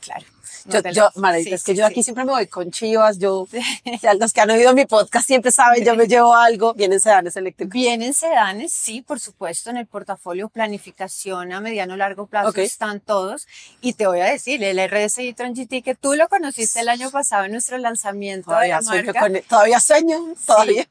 claro. 0.02 0.26
Yo, 0.66 0.82
No 0.82 0.92
yo, 0.92 1.10
Marita, 1.16 1.50
sí, 1.50 1.54
es 1.56 1.64
que 1.64 1.72
sí, 1.74 1.78
yo 1.78 1.86
sí. 1.88 1.92
aquí 1.92 2.04
siempre 2.04 2.26
me 2.26 2.32
voy 2.32 2.48
con 2.48 2.72
chivas, 2.72 3.18
yo, 3.20 3.48
ya 4.02 4.14
los 4.14 4.34
que 4.34 4.42
han 4.42 4.50
oído 4.52 4.74
mi 4.74 4.86
podcast 4.86 5.26
siempre 5.28 5.52
saben, 5.52 5.84
yo 5.84 5.96
me 5.96 6.08
llevo 6.08 6.36
algo, 6.36 6.74
vienen 6.74 7.00
sedanes 7.00 7.36
eléctricos. 7.36 7.74
Vienen 7.74 8.14
sedanes, 8.14 8.72
sí, 8.72 9.02
por 9.02 9.20
supuesto, 9.20 9.70
en 9.70 9.78
el 9.78 9.88
portafolio 9.88 10.50
planificación 10.50 11.52
a 11.54 11.62
mediano 11.62 11.96
largo 11.98 12.28
plazo 12.28 12.50
Ok. 12.50 12.58
están 12.60 13.00
todos. 13.00 13.48
Y 13.82 13.94
te 13.94 14.08
voy 14.08 14.20
a 14.22 14.26
decir, 14.26 14.64
el 14.64 14.80
RS 14.80 15.20
e-tron 15.28 15.54
GT, 15.54 15.82
que 15.84 15.96
tú 15.96 16.14
lo 16.16 16.28
conociste 16.30 16.80
el 16.80 16.90
año 16.90 17.12
pasado 17.12 17.46
en 17.46 17.52
nuestro 17.54 17.78
lanzamiento 17.78 18.50
de 18.52 18.56
Todavía 18.56 18.76
la 18.78 18.82
sueño, 18.82 19.04
marca, 19.06 19.20
con 19.20 19.36
él, 19.36 19.44
todavía 19.48 19.80
sueño, 19.80 20.18
todavía. 20.46 20.88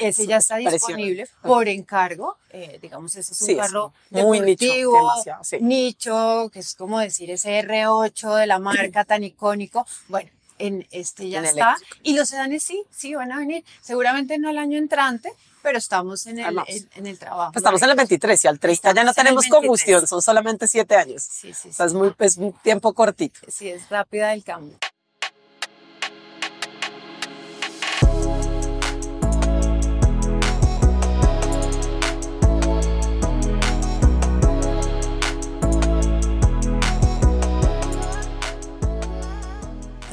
ese 0.00 0.26
ya 0.26 0.36
está 0.38 0.56
disponible 0.56 1.26
por 1.42 1.68
encargo. 1.68 2.36
eh, 2.52 2.78
digamos, 2.82 3.14
ese 3.14 3.32
es 3.32 3.40
un 3.42 3.46
Sí, 3.46 3.52
es 3.52 3.58
carro 3.58 3.92
muy 4.10 4.40
nicho, 4.40 4.64
deportivo, 4.66 5.12
sí. 5.42 5.58
nicho, 5.60 6.50
que 6.52 6.58
es 6.58 6.74
como 6.74 6.98
decir 6.98 7.30
ese 7.30 7.60
R8 7.64 8.34
de 8.36 8.46
la 8.48 8.58
marca 8.58 8.79
tan 9.06 9.24
icónico. 9.24 9.86
Bueno, 10.08 10.30
en 10.58 10.86
este 10.90 11.28
ya 11.28 11.38
En 11.38 11.44
está. 11.46 11.74
eléctrico. 11.76 11.96
Y 12.02 12.14
los 12.14 12.28
sedanes 12.28 12.62
sí, 12.62 12.82
sí 12.90 13.14
van 13.14 13.32
a 13.32 13.38
venir. 13.38 13.64
Seguramente 13.80 14.38
no 14.38 14.50
el 14.50 14.58
año 14.58 14.78
entrante, 14.78 15.32
pero 15.62 15.78
estamos 15.78 16.26
en 16.26 16.38
el, 16.38 16.58
en, 16.66 16.88
en 16.96 17.06
el 17.06 17.18
trabajo. 17.18 17.52
Pues 17.52 17.60
estamos 17.62 17.82
en 17.82 17.90
el 17.90 17.96
23 17.96 18.44
y 18.44 18.48
al 18.48 18.58
30 18.58 18.94
ya 18.94 19.04
no 19.04 19.12
tenemos 19.14 19.44
23. 19.44 19.50
combustión, 19.60 20.06
son 20.06 20.22
solamente 20.22 20.66
siete 20.68 20.96
años. 20.96 21.22
Sí, 21.22 21.52
sí, 21.54 21.68
O 21.70 21.72
sea, 21.72 21.86
sí. 21.88 21.90
es, 21.90 21.94
muy, 21.94 22.14
es 22.18 22.36
un 22.36 22.52
tiempo 22.52 22.92
cortito. 22.94 23.40
Sí, 23.48 23.68
es 23.68 23.88
rápida 23.88 24.32
el 24.34 24.44
cambio. 24.44 24.76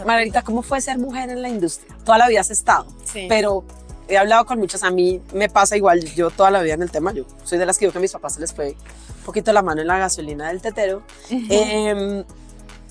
Margarita, 0.07 0.41
¿cómo 0.41 0.61
fue 0.63 0.81
ser 0.81 0.97
mujer 0.97 1.29
en 1.29 1.41
la 1.41 1.49
industria? 1.49 1.95
Toda 2.05 2.17
la 2.17 2.27
vida 2.27 2.39
has 2.41 2.49
estado, 2.49 2.87
Sí. 3.03 3.25
pero 3.29 3.63
he 4.07 4.17
hablado 4.17 4.45
con 4.45 4.57
muchas, 4.57 4.83
a 4.83 4.89
mí 4.89 5.21
me 5.33 5.49
pasa 5.49 5.75
igual, 5.77 6.03
yo 6.15 6.31
toda 6.31 6.49
la 6.49 6.61
vida 6.61 6.73
en 6.75 6.81
el 6.81 6.89
tema, 6.89 7.11
yo 7.13 7.25
soy 7.43 7.57
de 7.57 7.65
las 7.65 7.77
que 7.77 7.85
digo 7.85 7.91
que 7.91 7.97
a 7.99 8.01
mis 8.01 8.13
papás 8.13 8.35
se 8.35 8.39
les 8.39 8.53
fue 8.53 8.69
un 8.69 9.23
poquito 9.25 9.51
la 9.53 9.61
mano 9.61 9.81
en 9.81 9.87
la 9.87 9.99
gasolina 9.99 10.47
del 10.47 10.61
tetero, 10.61 11.03
Em, 11.29 12.23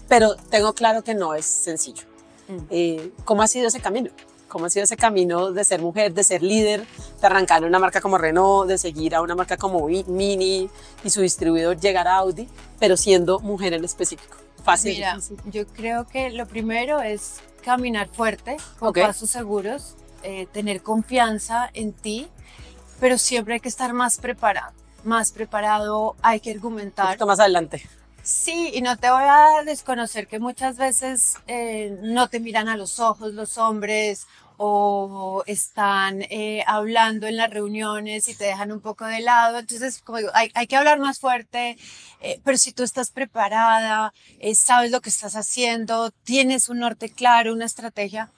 pero 0.09 0.37
tengo 0.51 0.75
claro 0.75 1.03
que 1.03 1.15
no 1.15 1.35
es 1.35 1.47
sencillo. 1.47 2.05
Mm. 2.49 2.59
Eh, 2.71 3.11
¿Cómo 3.25 3.43
ha 3.43 3.49
sido 3.49 3.67
ese 3.69 3.81
camino? 3.81 4.11
¿Cómo 4.49 4.67
ha 4.67 4.71
sido 4.71 4.85
ese 4.85 4.97
camino 4.97 5.51
de 5.53 5.65
ser 5.65 5.81
mujer, 5.83 6.13
de 6.15 6.23
ser 6.23 6.43
líder, 6.43 6.87
de 7.21 7.27
arrancar 7.27 7.63
en 7.63 7.69
una 7.69 7.79
marca 7.81 8.01
como 8.01 8.17
Renault, 8.19 8.69
de 8.69 8.79
seguir 8.79 9.15
a 9.15 9.21
una 9.23 9.35
marca 9.35 9.57
como 9.57 9.87
Mini 9.89 10.71
y 11.03 11.11
su 11.11 11.21
distribuidor 11.23 11.81
llegar 11.81 12.07
a 12.07 12.17
Audi, 12.19 12.49
pero 12.79 12.97
siendo 12.97 13.41
mujer 13.41 13.73
en 13.73 13.85
específico? 13.85 14.37
Fácil. 14.67 14.95
Mira, 14.97 15.15
difícil. 15.15 15.39
yo 15.47 15.67
creo 15.69 16.07
que 16.07 16.31
lo 16.31 16.47
primero 16.47 17.01
es 17.01 17.41
caminar 17.65 18.09
fuerte, 18.09 18.57
con 18.79 18.89
Ok. 18.91 18.99
pasos 19.01 19.31
seguros, 19.31 19.95
eh, 20.23 20.47
tener 20.53 20.83
confianza 20.83 21.71
en 21.73 21.93
ti, 21.93 22.29
pero 23.01 23.17
siempre 23.19 23.55
hay 23.55 23.61
que 23.61 23.69
estar 23.69 23.93
más 23.93 24.19
preparado. 24.19 24.73
Más 25.05 25.31
preparado, 25.33 26.17
hay 26.23 26.41
que 26.41 26.51
Un 26.51 26.57
argumentar. 26.57 27.07
poquito 27.07 27.27
más 27.27 27.39
adelante. 27.41 27.89
Sí, 28.23 28.73
y 28.75 28.83
no 28.83 28.97
te 28.97 29.09
voy 29.09 29.23
a 29.25 29.63
desconocer 29.65 30.27
que 30.27 30.41
muchas 30.41 30.77
veces 30.77 31.37
eh, 31.47 31.97
no 32.03 32.29
te 32.29 32.41
miran 32.41 32.69
a 32.69 32.77
los 32.77 32.99
ojos 32.99 33.33
los 33.35 33.57
hombres 33.57 34.27
o 34.59 35.43
están 35.47 36.23
eh, 36.23 36.65
hablando 36.67 37.27
en 37.27 37.37
las 37.37 37.51
reuniones 37.51 38.29
y 38.29 38.35
te 38.35 38.45
dejan 38.45 38.73
un 38.73 38.81
poco 38.81 39.05
de 39.05 39.21
lado. 39.21 39.59
Entonces, 39.59 40.01
como 40.03 40.19
digo, 40.19 40.31
hay, 40.35 40.51
hay 40.55 40.67
que 40.67 40.77
hablar 40.77 40.99
más 40.99 41.19
fuerte, 41.19 41.77
eh, 42.21 42.41
pero 42.45 42.57
si 42.57 42.73
tú 42.73 42.83
estás 42.83 43.11
preparada, 43.11 44.13
eh, 44.39 44.55
sabes 44.55 44.91
lo 44.91 45.01
que 45.01 45.11
estás 45.11 45.37
haciendo, 45.37 46.11
tienes 46.25 46.69
un 46.69 46.81
norte 46.81 47.11
claro, 47.11 47.53
una 47.53 47.67
estrategia, 47.67 48.31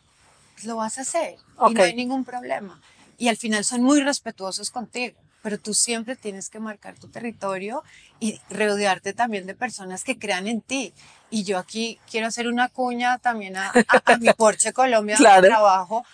pues 0.55 0.65
lo 0.65 0.77
vas 0.77 0.99
a 0.99 1.03
hacer 1.03 1.37
y 1.69 1.75
no 1.75 1.83
hay 1.83 1.95
ningún 1.95 2.25
problema. 2.25 2.81
Y 3.17 3.29
al 3.29 3.37
final 3.37 3.65
son 3.65 3.83
muy 3.83 4.01
respetuosos 4.01 4.71
contigo, 4.71 5.19
pero 5.42 5.59
tú 5.59 5.74
siempre 5.74 6.16
tienes 6.16 6.48
que 6.51 6.59
marcar 6.61 6.94
tu 6.98 7.09
territorio 7.09 7.83
y 8.20 8.40
rodearte 8.51 9.12
también 9.12 9.46
de 9.46 9.55
personas 9.55 10.05
que 10.05 10.18
crean 10.18 10.46
en 10.48 10.61
ti. 10.61 10.92
Y 11.31 11.44
yo 11.44 11.59
aquí 11.59 12.01
quiero 12.11 12.27
hacer 12.27 12.48
una 12.48 12.68
cuña 12.68 13.18
también 13.18 13.57
a, 13.57 13.70
a- 13.70 14.03
a 14.12 14.16
mi 14.18 14.33
Porsche 14.33 14.72
Colombia 14.72 15.16
Claro. 15.16 15.46
trabajo, 15.46 16.05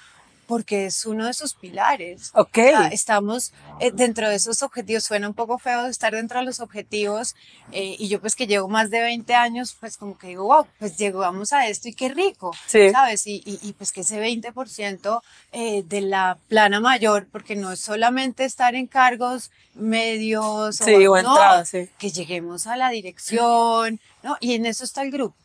porque 0.46 0.86
es 0.86 1.06
uno 1.06 1.26
de 1.26 1.34
sus 1.34 1.54
pilares. 1.54 2.30
Ok. 2.34 2.58
O 2.58 2.62
sea, 2.62 2.88
estamos 2.88 3.52
eh, 3.80 3.90
dentro 3.92 4.28
de 4.28 4.36
esos 4.36 4.62
objetivos, 4.62 5.04
suena 5.04 5.28
un 5.28 5.34
poco 5.34 5.58
feo 5.58 5.86
estar 5.86 6.12
dentro 6.14 6.38
de 6.40 6.44
los 6.46 6.60
objetivos, 6.60 7.34
eh, 7.72 7.96
y 7.98 8.08
yo 8.08 8.20
pues 8.20 8.34
que 8.36 8.46
llevo 8.46 8.68
más 8.68 8.90
de 8.90 9.00
20 9.00 9.34
años, 9.34 9.76
pues 9.78 9.96
como 9.96 10.16
que 10.18 10.28
digo, 10.28 10.44
wow, 10.44 10.66
pues 10.78 10.96
llegamos 10.96 11.52
a 11.52 11.66
esto 11.68 11.88
y 11.88 11.94
qué 11.94 12.08
rico, 12.08 12.52
Sí. 12.66 12.90
¿sabes? 12.90 13.26
Y, 13.26 13.42
y, 13.44 13.58
y, 13.62 13.72
pues 13.72 13.92
que 13.92 14.02
ese 14.02 14.20
20% 14.20 15.20
eh, 15.52 15.82
de 15.86 16.00
la 16.00 16.38
plana 16.48 16.80
mayor, 16.80 17.26
porque 17.30 17.56
no 17.56 17.72
es 17.72 17.80
solamente 17.80 18.44
estar 18.44 18.74
en 18.74 18.86
cargos 18.86 19.50
medios, 19.74 20.76
Sí, 20.76 21.06
o 21.06 21.10
no, 21.10 21.18
entrada, 21.18 21.64
sí. 21.64 21.88
que 21.98 22.10
lleguemos 22.10 22.66
a 22.66 22.76
la 22.76 22.90
dirección, 22.90 24.00
¿no? 24.22 24.36
Y 24.40 24.54
en 24.54 24.66
eso 24.66 24.84
está 24.84 25.02
el 25.02 25.10
grupo. 25.10 25.36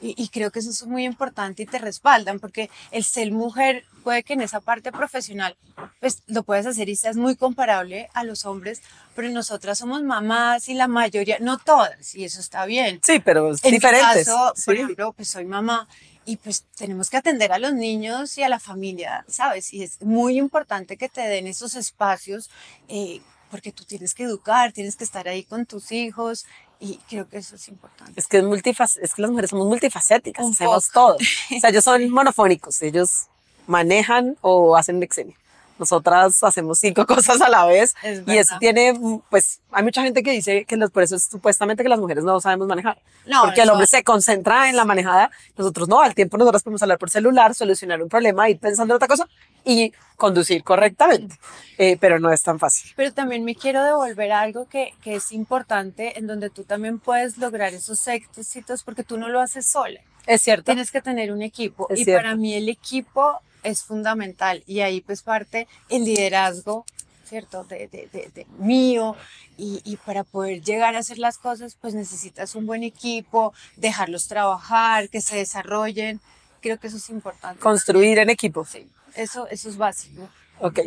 Y, 0.00 0.14
y 0.22 0.28
creo 0.28 0.50
que 0.50 0.58
eso 0.58 0.70
es 0.70 0.86
muy 0.86 1.04
importante 1.04 1.62
y 1.62 1.66
te 1.66 1.78
respaldan, 1.78 2.38
porque 2.38 2.68
el 2.90 3.02
ser 3.04 3.32
mujer 3.32 3.84
puede 4.04 4.22
que 4.22 4.34
en 4.34 4.42
esa 4.42 4.60
parte 4.60 4.92
profesional 4.92 5.56
pues 6.00 6.22
lo 6.26 6.42
puedes 6.42 6.66
hacer 6.66 6.88
y 6.88 6.96
seas 6.96 7.16
muy 7.16 7.34
comparable 7.34 8.08
a 8.14 8.22
los 8.22 8.44
hombres, 8.44 8.82
pero 9.14 9.28
nosotras 9.30 9.78
somos 9.78 10.02
mamás 10.02 10.68
y 10.68 10.74
la 10.74 10.86
mayoría, 10.86 11.38
no 11.40 11.58
todas, 11.58 12.14
y 12.14 12.24
eso 12.24 12.40
está 12.40 12.66
bien. 12.66 13.00
Sí, 13.02 13.20
pero 13.20 13.50
es 13.52 13.64
En 13.64 13.70
mi 13.70 13.76
diferentes. 13.78 14.26
caso, 14.26 14.52
por 14.54 14.74
sí. 14.76 14.80
ejemplo, 14.82 15.12
pues 15.12 15.28
soy 15.28 15.44
mamá 15.46 15.88
y 16.24 16.36
pues 16.36 16.64
tenemos 16.76 17.08
que 17.08 17.16
atender 17.16 17.52
a 17.52 17.58
los 17.58 17.72
niños 17.72 18.36
y 18.36 18.42
a 18.42 18.48
la 18.48 18.58
familia, 18.60 19.24
¿sabes? 19.28 19.72
Y 19.72 19.82
es 19.82 20.00
muy 20.02 20.38
importante 20.38 20.96
que 20.96 21.08
te 21.08 21.22
den 21.22 21.46
esos 21.46 21.74
espacios 21.74 22.50
eh, 22.88 23.20
porque 23.50 23.70
tú 23.72 23.84
tienes 23.84 24.12
que 24.12 24.24
educar, 24.24 24.72
tienes 24.72 24.96
que 24.96 25.04
estar 25.04 25.28
ahí 25.28 25.44
con 25.44 25.66
tus 25.66 25.92
hijos 25.92 26.44
y 26.80 26.98
creo 27.08 27.28
que 27.28 27.38
eso 27.38 27.56
es 27.56 27.68
importante. 27.68 28.12
Es 28.18 28.26
que 28.26 28.38
es, 28.38 28.44
multifac- 28.44 28.98
es 29.00 29.14
que 29.14 29.22
las 29.22 29.30
mujeres 29.30 29.50
somos 29.50 29.66
multifacéticas, 29.66 30.44
Un 30.44 30.52
hacemos 30.52 30.90
todo. 30.90 31.16
O 31.56 31.60
sea, 31.60 31.70
ellos 31.70 31.84
son 31.84 32.08
monofónicos, 32.10 32.82
ellos 32.82 33.26
manejan 33.66 34.36
o 34.42 34.76
hacen 34.76 35.02
Excel. 35.02 35.34
Nosotras 35.78 36.42
hacemos 36.42 36.78
cinco 36.78 37.06
cosas 37.06 37.40
a 37.40 37.48
la 37.48 37.66
vez 37.66 37.94
Es 38.02 38.22
y 38.26 38.38
eso 38.38 38.56
tiene, 38.58 38.98
pues, 39.30 39.60
hay 39.70 39.82
mucha 39.82 40.02
gente 40.02 40.22
que 40.22 40.30
dice 40.30 40.64
que 40.64 40.76
los, 40.76 40.90
por 40.90 41.02
eso 41.02 41.16
es 41.16 41.24
supuestamente 41.24 41.82
que 41.82 41.88
las 41.88 41.98
mujeres 41.98 42.24
no 42.24 42.40
sabemos 42.40 42.66
manejar. 42.66 42.98
No, 43.26 43.42
porque 43.42 43.62
el 43.62 43.70
hombre 43.70 43.86
se 43.86 44.02
concentra 44.02 44.68
en 44.70 44.76
la 44.76 44.84
manejada, 44.84 45.30
nosotros 45.56 45.88
no, 45.88 46.00
al 46.00 46.14
tiempo 46.14 46.36
nosotras 46.38 46.62
podemos 46.62 46.82
hablar 46.82 46.98
por 46.98 47.10
celular, 47.10 47.54
solucionar 47.54 48.02
un 48.02 48.08
problema, 48.08 48.48
ir 48.48 48.58
pensando 48.58 48.94
en 48.94 48.96
otra 48.96 49.08
cosa 49.08 49.28
y 49.64 49.92
conducir 50.16 50.62
correctamente. 50.62 51.36
Eh, 51.78 51.98
pero 52.00 52.18
no 52.18 52.32
es 52.32 52.42
tan 52.42 52.58
fácil. 52.58 52.92
Pero 52.96 53.12
también 53.12 53.44
me 53.44 53.54
quiero 53.54 53.82
devolver 53.82 54.32
a 54.32 54.40
algo 54.40 54.66
que, 54.66 54.94
que 55.02 55.16
es 55.16 55.32
importante, 55.32 56.18
en 56.18 56.26
donde 56.26 56.48
tú 56.48 56.64
también 56.64 56.98
puedes 56.98 57.36
lograr 57.36 57.74
esos 57.74 58.06
éxitos 58.08 58.82
porque 58.82 59.02
tú 59.02 59.18
no 59.18 59.28
lo 59.28 59.40
haces 59.40 59.66
sola. 59.66 60.00
Es 60.26 60.42
cierto. 60.42 60.64
Tienes 60.64 60.90
que 60.90 61.00
tener 61.00 61.32
un 61.32 61.42
equipo. 61.42 61.86
Es 61.90 62.00
y 62.00 62.04
cierto. 62.04 62.22
para 62.22 62.36
mí 62.36 62.54
el 62.54 62.68
equipo 62.68 63.40
es 63.66 63.82
fundamental. 63.82 64.62
Y 64.66 64.80
ahí 64.80 65.00
pues 65.00 65.22
parte 65.22 65.66
el 65.88 66.04
liderazgo, 66.04 66.84
¿cierto? 67.28 67.64
De, 67.64 67.88
de, 67.88 68.08
de- 68.12 68.30
de 68.34 68.46
mío. 68.58 69.16
Y, 69.58 69.80
y 69.84 69.96
para 69.96 70.22
poder 70.24 70.60
llegar 70.62 70.96
a 70.96 70.98
hacer 70.98 71.18
las 71.18 71.38
cosas, 71.38 71.76
pues 71.80 71.94
necesitas 71.94 72.54
un 72.54 72.66
buen 72.66 72.82
equipo, 72.82 73.54
dejarlos 73.76 74.28
trabajar, 74.28 75.08
que 75.08 75.20
se 75.20 75.36
desarrollen. 75.36 76.20
Creo 76.60 76.78
que 76.78 76.88
eso 76.88 76.96
es 76.98 77.08
importante. 77.10 77.60
Construir 77.60 78.18
en 78.18 78.28
equipo. 78.30 78.64
Sí, 78.64 78.86
eso, 79.14 79.46
eso 79.48 79.68
es 79.68 79.76
básico. 79.76 80.28
Ok. 80.60 80.80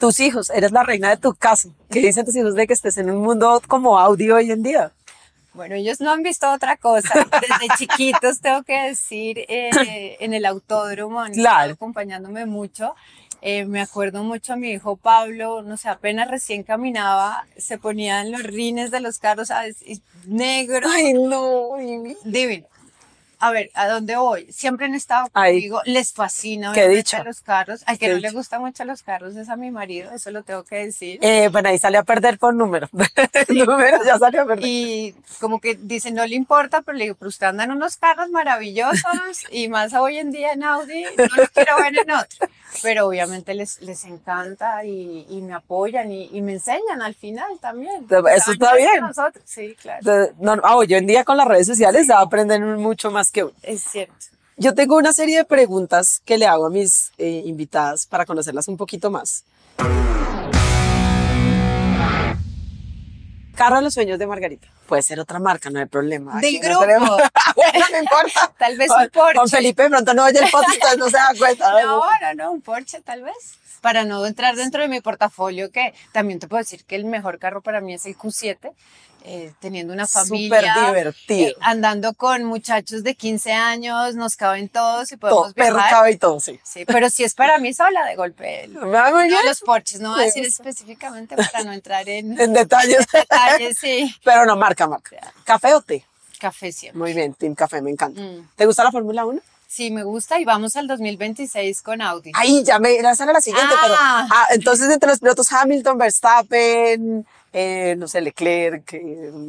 Tus 0.00 0.18
hijos, 0.20 0.50
eres 0.50 0.72
la 0.72 0.82
reina 0.82 1.10
de 1.10 1.16
tu 1.18 1.34
casa. 1.34 1.68
¿Qué 1.90 2.00
dicen 2.00 2.24
tus 2.24 2.36
hijos 2.36 2.54
de 2.54 2.66
que 2.66 2.72
estés 2.74 2.96
en 2.98 3.10
un 3.10 3.18
mundo 3.22 3.62
como 3.68 3.98
audio 3.98 4.36
hoy 4.36 4.50
en 4.50 4.62
día? 4.62 4.92
Bueno, 5.54 5.76
ellos 5.76 6.00
no 6.00 6.10
han 6.10 6.22
visto 6.22 6.50
otra 6.52 6.76
cosa. 6.76 7.26
Desde 7.40 7.74
chiquitos, 7.78 8.40
tengo 8.40 8.62
que 8.64 8.78
decir, 8.88 9.38
eh, 9.48 10.16
en 10.20 10.34
el 10.34 10.44
autódromo, 10.46 11.20
han 11.20 11.30
estado 11.32 11.44
Claro. 11.44 11.72
acompañándome 11.74 12.44
mucho. 12.46 12.94
Eh, 13.40 13.66
me 13.66 13.80
acuerdo 13.82 14.22
mucho 14.24 14.54
a 14.54 14.56
mi 14.56 14.70
hijo 14.70 14.96
Pablo, 14.96 15.60
no 15.62 15.76
sé, 15.76 15.90
apenas 15.90 16.28
recién 16.30 16.62
caminaba, 16.62 17.44
se 17.58 17.76
ponían 17.76 18.32
los 18.32 18.42
rines 18.42 18.90
de 18.90 19.00
los 19.00 19.18
carros, 19.18 19.48
¿sabes? 19.48 19.76
Y 19.82 20.00
negro, 20.26 20.88
Ay, 20.90 21.12
no. 21.12 21.70
Divino. 22.24 22.66
A 23.44 23.50
ver, 23.50 23.70
¿a 23.74 23.88
dónde 23.88 24.16
voy? 24.16 24.50
Siempre 24.50 24.86
han 24.86 24.94
estado 24.94 25.28
Ahí. 25.34 25.56
conmigo, 25.68 25.82
les 25.84 26.14
fascina 26.14 26.72
Qué 26.72 26.88
dicha. 26.88 27.22
los 27.24 27.42
carros. 27.42 27.82
Al 27.84 27.98
que 27.98 28.08
no 28.08 28.14
le 28.14 28.20
dicha. 28.28 28.32
gustan 28.32 28.62
mucho 28.62 28.86
los 28.86 29.02
carros 29.02 29.36
es 29.36 29.50
a 29.50 29.56
mi 29.56 29.70
marido, 29.70 30.10
eso 30.12 30.30
lo 30.30 30.44
tengo 30.44 30.64
que 30.64 30.76
decir. 30.76 31.18
Eh, 31.20 31.48
bueno, 31.52 31.68
ahí 31.68 31.78
sale 31.78 31.98
a 31.98 32.04
perder 32.04 32.38
por 32.38 32.54
número. 32.54 32.88
número 33.48 33.98
ya 34.02 34.18
salió 34.18 34.42
a 34.42 34.46
perder. 34.46 34.64
Y 34.66 35.14
como 35.40 35.60
que 35.60 35.74
dice, 35.74 36.10
no 36.10 36.24
le 36.26 36.36
importa, 36.36 36.80
pero 36.80 36.96
le 36.96 37.04
digo, 37.04 37.16
pero 37.18 37.28
usted 37.28 37.48
anda 37.48 37.64
en 37.64 37.72
unos 37.72 37.98
carros 37.98 38.30
maravillosos 38.30 39.02
y 39.50 39.68
más 39.68 39.92
hoy 39.92 40.16
en 40.16 40.30
día 40.30 40.52
en 40.52 40.62
Audi, 40.64 41.04
no 41.18 41.24
lo 41.36 41.46
quiero 41.48 41.76
ver 41.76 41.98
en 41.98 42.10
otro. 42.12 42.48
Pero 42.82 43.06
obviamente 43.06 43.54
les, 43.54 43.80
les 43.82 44.04
encanta 44.04 44.84
y, 44.84 45.26
y 45.28 45.42
me 45.42 45.54
apoyan 45.54 46.10
y, 46.10 46.28
y 46.32 46.40
me 46.42 46.54
enseñan 46.54 47.02
al 47.02 47.14
final 47.14 47.58
también. 47.60 48.06
Eso 48.34 48.52
está 48.52 48.74
bien. 48.74 49.00
Nosotros. 49.00 49.44
Sí, 49.46 49.76
claro. 49.80 50.00
No, 50.40 50.56
no, 50.56 50.62
ah, 50.64 50.76
hoy 50.76 50.92
en 50.94 51.06
día 51.06 51.22
con 51.24 51.36
las 51.36 51.46
redes 51.46 51.66
sociales 51.68 52.08
ya 52.08 52.18
aprenden 52.20 52.76
mucho 52.76 53.10
más 53.12 53.30
que 53.34 53.44
uno. 53.44 53.52
Es 53.62 53.82
cierto. 53.82 54.14
Yo 54.56 54.74
tengo 54.74 54.96
una 54.96 55.12
serie 55.12 55.36
de 55.38 55.44
preguntas 55.44 56.22
que 56.24 56.38
le 56.38 56.46
hago 56.46 56.66
a 56.66 56.70
mis 56.70 57.10
eh, 57.18 57.42
invitadas 57.44 58.06
para 58.06 58.24
conocerlas 58.24 58.68
un 58.68 58.76
poquito 58.78 59.10
más. 59.10 59.44
Carro 63.56 63.76
de 63.76 63.82
los 63.82 63.94
sueños 63.94 64.18
de 64.18 64.26
Margarita. 64.26 64.66
Puede 64.88 65.02
ser 65.02 65.20
otra 65.20 65.38
marca, 65.38 65.70
no 65.70 65.78
hay 65.78 65.86
problema. 65.86 66.40
Del 66.40 66.56
Aquí 66.56 66.60
no 66.60 66.68
grupo. 66.80 66.80
tenemos- 66.86 67.20
bueno, 67.56 67.86
no 67.92 67.98
importa. 67.98 68.52
Tal 68.58 68.76
vez 68.76 68.90
un 68.90 69.08
Porsche. 69.10 69.38
Con 69.38 69.48
Felipe 69.48 69.82
de 69.84 69.90
pronto 69.90 70.14
no 70.14 70.24
oye 70.24 70.38
el 70.40 70.50
podcast, 70.50 70.96
no 70.98 71.06
se 71.06 71.16
da 71.16 71.28
cuenta. 71.38 71.72
No, 71.82 72.00
no, 72.20 72.34
no, 72.34 72.52
un 72.52 72.60
Porsche 72.60 73.00
tal 73.00 73.22
vez. 73.22 73.34
Para 73.80 74.04
no 74.04 74.24
entrar 74.26 74.56
dentro 74.56 74.82
de 74.82 74.88
mi 74.88 75.00
portafolio, 75.00 75.70
que 75.70 75.94
también 76.12 76.38
te 76.40 76.48
puedo 76.48 76.62
decir 76.62 76.84
que 76.84 76.96
el 76.96 77.04
mejor 77.04 77.38
carro 77.38 77.60
para 77.60 77.80
mí 77.80 77.94
es 77.94 78.06
el 78.06 78.16
Q7, 78.16 78.72
eh, 79.24 79.52
teniendo 79.58 79.92
una 79.94 80.06
familia. 80.06 80.74
Súper 80.74 80.86
divertido. 80.86 81.48
eh, 81.50 81.56
andando 81.60 82.12
con 82.14 82.44
muchachos 82.44 83.02
de 83.02 83.14
15 83.14 83.52
años, 83.52 84.14
nos 84.14 84.36
caben 84.36 84.68
todos 84.68 85.10
y 85.12 85.16
Todo, 85.16 85.30
podemos 85.30 85.54
perro, 85.54 85.74
viajar. 85.76 85.90
cabe 85.90 86.10
y 86.12 86.16
todo, 86.18 86.40
sí. 86.40 86.60
Sí, 86.62 86.84
pero 86.84 87.08
si 87.08 87.24
es 87.24 87.34
para 87.34 87.58
mí 87.58 87.72
sola 87.72 88.04
de 88.04 88.16
golpe. 88.16 88.64
el- 88.64 88.72
Me 88.72 88.86
va 88.86 89.10
muy 89.10 89.22
no 89.22 89.28
bien. 89.28 89.46
los 89.46 89.60
Porsches, 89.60 90.00
no 90.00 90.10
voy 90.10 90.22
a 90.22 90.24
decir 90.26 90.44
específicamente 90.44 91.36
para 91.36 91.64
no 91.64 91.72
entrar 91.72 92.08
en 92.08 92.38
En 92.40 92.52
detalles. 92.52 93.06
detalles, 93.12 93.78
sí. 93.78 94.14
Pero 94.24 94.44
no, 94.46 94.56
marca, 94.56 94.86
marca. 94.86 95.16
¿Café 95.44 95.74
o 95.74 95.80
té? 95.80 96.04
Café 96.38 96.70
siempre. 96.72 96.98
Muy 96.98 97.14
bien, 97.14 97.32
Team 97.32 97.54
Café, 97.54 97.80
me 97.80 97.90
encanta. 97.90 98.20
Mm. 98.20 98.48
¿Te 98.56 98.66
gusta 98.66 98.84
la 98.84 98.92
Fórmula 98.92 99.24
1? 99.24 99.40
Sí, 99.74 99.90
me 99.90 100.04
gusta 100.04 100.38
y 100.38 100.44
vamos 100.44 100.76
al 100.76 100.86
2026 100.86 101.82
con 101.82 102.00
Audi. 102.00 102.30
Ahí 102.34 102.62
ya 102.62 102.78
me 102.78 102.94
esa 102.96 103.24
era 103.24 103.32
la 103.32 103.40
siguiente, 103.40 103.74
Ah. 103.76 103.80
pero 103.82 103.94
ah, 103.98 104.46
entonces 104.50 104.88
entre 104.88 105.08
los 105.10 105.18
pilotos 105.18 105.50
Hamilton, 105.52 105.98
Verstappen, 105.98 107.26
eh, 107.52 107.96
no 107.98 108.06
sé, 108.06 108.20
Leclerc. 108.20 108.92
eh, 108.92 109.32
No, 109.32 109.42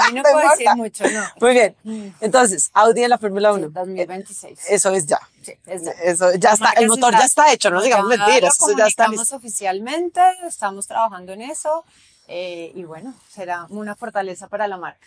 ahí 0.00 0.12
no 0.14 0.22
puedo 0.22 0.36
importa. 0.36 0.50
decir 0.52 0.68
mucho, 0.76 1.04
no. 1.10 1.24
Muy 1.40 1.52
bien. 1.54 1.74
Mm. 1.82 2.06
Entonces, 2.20 2.70
Audi 2.74 3.02
en 3.02 3.10
la 3.10 3.18
Fórmula 3.18 3.50
Sí, 3.52 3.58
1. 3.58 3.68
2026. 3.70 4.58
Eso 4.68 4.92
es 4.92 5.06
ya. 5.06 5.18
Sí, 5.42 5.52
es 5.66 5.82
ya. 5.84 5.90
Eso 6.04 6.32
ya 6.34 6.52
está. 6.52 6.70
El 6.72 6.86
motor 6.88 7.12
ya 7.14 7.24
está 7.24 7.52
hecho, 7.52 7.70
no 7.70 7.82
digamos 7.82 8.06
mentiras. 8.06 8.56
lo 8.60 8.76
ya 8.78 8.86
está 8.86 9.08
listo. 9.08 9.34
oficialmente, 9.36 10.20
estamos 10.46 10.86
trabajando 10.86 11.32
en 11.32 11.42
eso 11.42 11.84
eh, 12.28 12.70
y 12.76 12.84
bueno, 12.84 13.12
será 13.28 13.66
una 13.70 13.96
fortaleza 13.96 14.46
para 14.46 14.68
la 14.68 14.76
marca. 14.76 15.06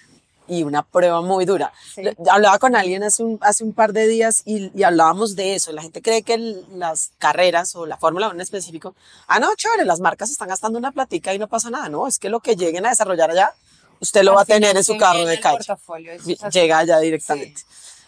Y 0.50 0.64
una 0.64 0.82
prueba 0.84 1.22
muy 1.22 1.46
dura. 1.46 1.72
Sí. 1.96 2.02
Hablaba 2.30 2.58
con 2.60 2.76
alguien 2.76 3.04
hace 3.04 3.24
un, 3.24 3.38
hace 3.42 3.64
un 3.64 3.72
par 3.74 3.94
de 3.94 4.08
días 4.08 4.42
y, 4.46 4.72
y 4.78 4.84
hablábamos 4.84 5.36
de 5.36 5.56
eso. 5.56 5.72
La 5.72 5.82
gente 5.82 6.02
cree 6.02 6.24
que 6.24 6.34
el- 6.34 6.66
las 6.78 7.12
carreras 7.20 7.76
o 7.76 7.86
la 7.86 7.98
Fórmula 7.98 8.28
1 8.28 8.36
en 8.36 8.42
específico, 8.42 8.96
ah, 9.28 9.40
no, 9.40 9.54
chévere, 9.56 9.86
las 9.86 10.00
marcas 10.00 10.30
están 10.32 10.50
gastando 10.50 10.80
una 10.80 10.92
platica 10.92 11.34
y 11.34 11.40
no 11.40 11.48
pasa 11.48 11.70
nada. 11.70 11.88
No, 11.90 12.08
es 12.08 12.20
que 12.20 12.30
lo 12.30 12.40
que 12.40 12.56
lleguen 12.56 12.86
a 12.86 12.90
desarrollar 12.90 13.32
allá, 13.32 13.54
usted 14.00 14.24
lo 14.24 14.32
Al 14.32 14.38
va 14.38 14.42
a 14.42 14.46
tener 14.46 14.76
en 14.76 14.84
su 14.84 14.98
carro 14.98 15.26
de 15.26 15.40
calle. 15.40 15.60
así. 16.20 16.38
Llega 16.52 16.80
allá 16.80 17.00
directamente. 17.00 17.62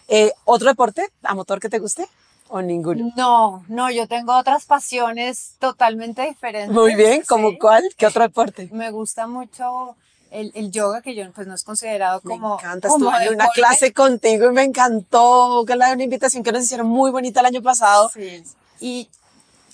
Eh, 0.08 0.34
¿Otro 0.46 0.68
deporte 0.68 1.08
a 1.24 1.34
motor 1.36 1.60
que 1.60 1.70
te 1.70 1.80
guste 1.80 2.08
o 2.50 2.62
ninguno? 2.62 3.14
No, 3.16 3.64
no, 3.70 3.90
yo 3.92 4.08
tengo 4.08 4.36
otras 4.38 4.66
pasiones 4.66 5.54
totalmente 5.60 6.24
diferentes. 6.28 6.72
Muy 6.76 6.96
bien, 6.96 7.24
¿como 7.28 7.52
sí. 7.52 7.58
cuál? 7.58 7.84
¿Qué 7.98 8.08
otro 8.08 8.24
deporte? 8.24 8.68
Me 8.74 8.92
gusta 8.92 9.28
mucho 9.28 9.96
el, 10.32 10.52
el 10.56 10.72
yoga, 10.72 11.02
que 11.02 11.14
yo 11.14 11.30
pues 11.32 11.46
no 11.46 11.54
es 11.54 11.64
considerado 11.64 12.22
como... 12.22 12.56
me 12.56 12.62
encanta, 12.62 12.88
como 12.88 13.12
estuve 13.12 13.28
en 13.28 13.36
una 13.36 13.50
clase 13.50 13.94
contigo 13.94 14.48
y 14.50 14.54
me 14.54 14.64
encantó, 14.64 15.64
que 15.68 15.76
la 15.76 15.92
una 15.92 16.04
invitación 16.04 16.44
que 16.44 16.52
nos 16.52 16.64
hicieron 16.64 16.88
muy 16.88 17.12
bonita 17.12 17.42
el 17.42 17.46
año 17.48 17.62
pasado. 17.62 18.10
Sí. 18.14 18.44
Y 18.80 19.10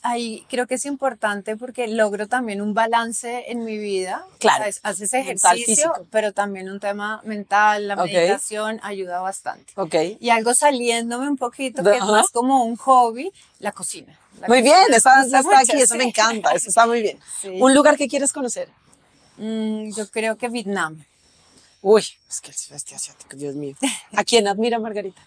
ahí 0.02 0.46
creo 0.50 0.68
que 0.68 0.76
es 0.76 0.86
importante 0.86 1.58
porque 1.58 1.88
logro 1.88 2.28
también 2.28 2.62
un 2.62 2.74
balance 2.74 3.52
en 3.52 3.64
mi 3.64 3.78
vida. 3.78 4.26
Claro. 4.40 4.60
¿sabes? 4.60 4.80
Haces 4.84 5.14
Mental, 5.14 5.58
ejercicio, 5.58 5.94
pero 6.12 6.32
también 6.32 6.70
un 6.70 6.80
tema 6.80 7.22
mental, 7.24 7.88
la 7.88 7.96
Ok. 7.96 8.06
meditación 8.06 8.80
ayuda 8.84 9.20
bastante. 9.22 9.74
Ok. 9.76 9.96
Y 10.20 10.30
algo 10.30 10.54
saliéndome 10.54 11.30
un 11.30 11.38
poquito, 11.38 11.84
que 11.84 11.96
es 11.96 12.02
Ajá. 12.02 12.12
más 12.12 12.30
como 12.32 12.64
un 12.64 12.78
hobby, 12.78 13.32
la 13.60 13.72
cocina. 13.72 14.18
La 14.42 14.48
Muy 14.48 14.60
cocina 14.60 14.76
bien, 14.78 14.90
me 14.90 14.96
gusta 14.96 15.22
está 15.24 15.42
mucho, 15.44 15.58
aquí, 15.58 15.82
eso 15.82 15.96
me 15.96 16.04
encanta, 16.04 16.52
eso 16.52 16.70
está 16.70 16.86
muy 16.86 17.02
bien. 17.02 17.20
Sí. 17.42 17.50
Un 17.60 17.74
lugar 17.74 17.98
que 17.98 18.08
quieres 18.08 18.34
conocer. 18.34 18.70
Mm, 19.38 19.92
yo 19.96 20.10
creo 20.10 20.38
que 20.38 20.50
Vietnam. 20.50 21.04
Uy, 21.82 22.04
es 22.30 22.42
que 22.42 22.50
el 22.50 22.56
sudeste 22.58 22.96
asiático, 22.96 23.38
Dios 23.38 23.56
mío. 23.56 23.76
¿A 24.16 24.24
quién 24.24 24.48
admira 24.48 24.80
Margarita? 24.80 25.22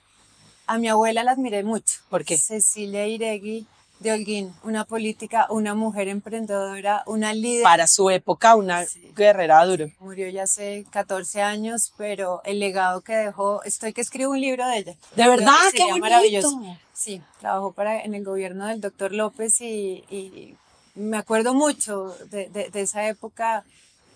A 0.66 0.78
mi 0.78 0.88
abuela 0.88 1.24
la 1.24 1.32
admiré 1.32 1.62
mucho. 1.64 2.00
¿Por 2.08 2.24
qué? 2.24 2.36
Cecilia 2.36 3.06
Iregui 3.06 3.66
de 4.00 4.12
Holguín, 4.12 4.54
una 4.62 4.84
política, 4.86 5.46
una 5.50 5.74
mujer 5.74 6.08
emprendedora, 6.08 7.02
una 7.06 7.34
líder. 7.34 7.62
Para 7.64 7.86
su 7.86 8.08
época, 8.08 8.56
una 8.56 8.86
Sí. 8.86 9.12
guerrera 9.14 9.62
duro. 9.66 9.90
Murió 10.00 10.28
ya 10.30 10.44
hace 10.44 10.86
14 10.90 11.42
años, 11.42 11.92
pero 11.98 12.40
el 12.44 12.60
legado 12.60 13.02
que 13.02 13.12
dejó, 13.14 13.62
estoy 13.64 13.92
que 13.92 14.00
escribo 14.00 14.32
un 14.32 14.40
libro 14.40 14.66
de 14.68 14.78
ella. 14.78 14.96
¿De 15.16 15.28
verdad? 15.28 15.52
que 15.72 15.76
¡Qué 15.78 15.82
bonito! 15.84 16.00
maravilloso. 16.00 16.62
Sí, 16.94 17.20
trabajó 17.40 17.72
para, 17.72 18.00
en 18.02 18.14
el 18.14 18.24
gobierno 18.24 18.66
del 18.66 18.80
doctor 18.80 19.12
López 19.12 19.60
y, 19.60 20.02
y 20.10 20.56
me 20.94 21.18
acuerdo 21.18 21.52
mucho 21.54 22.16
de, 22.30 22.48
de- 22.48 22.70
de 22.70 22.80
esa 22.80 23.06
época 23.06 23.64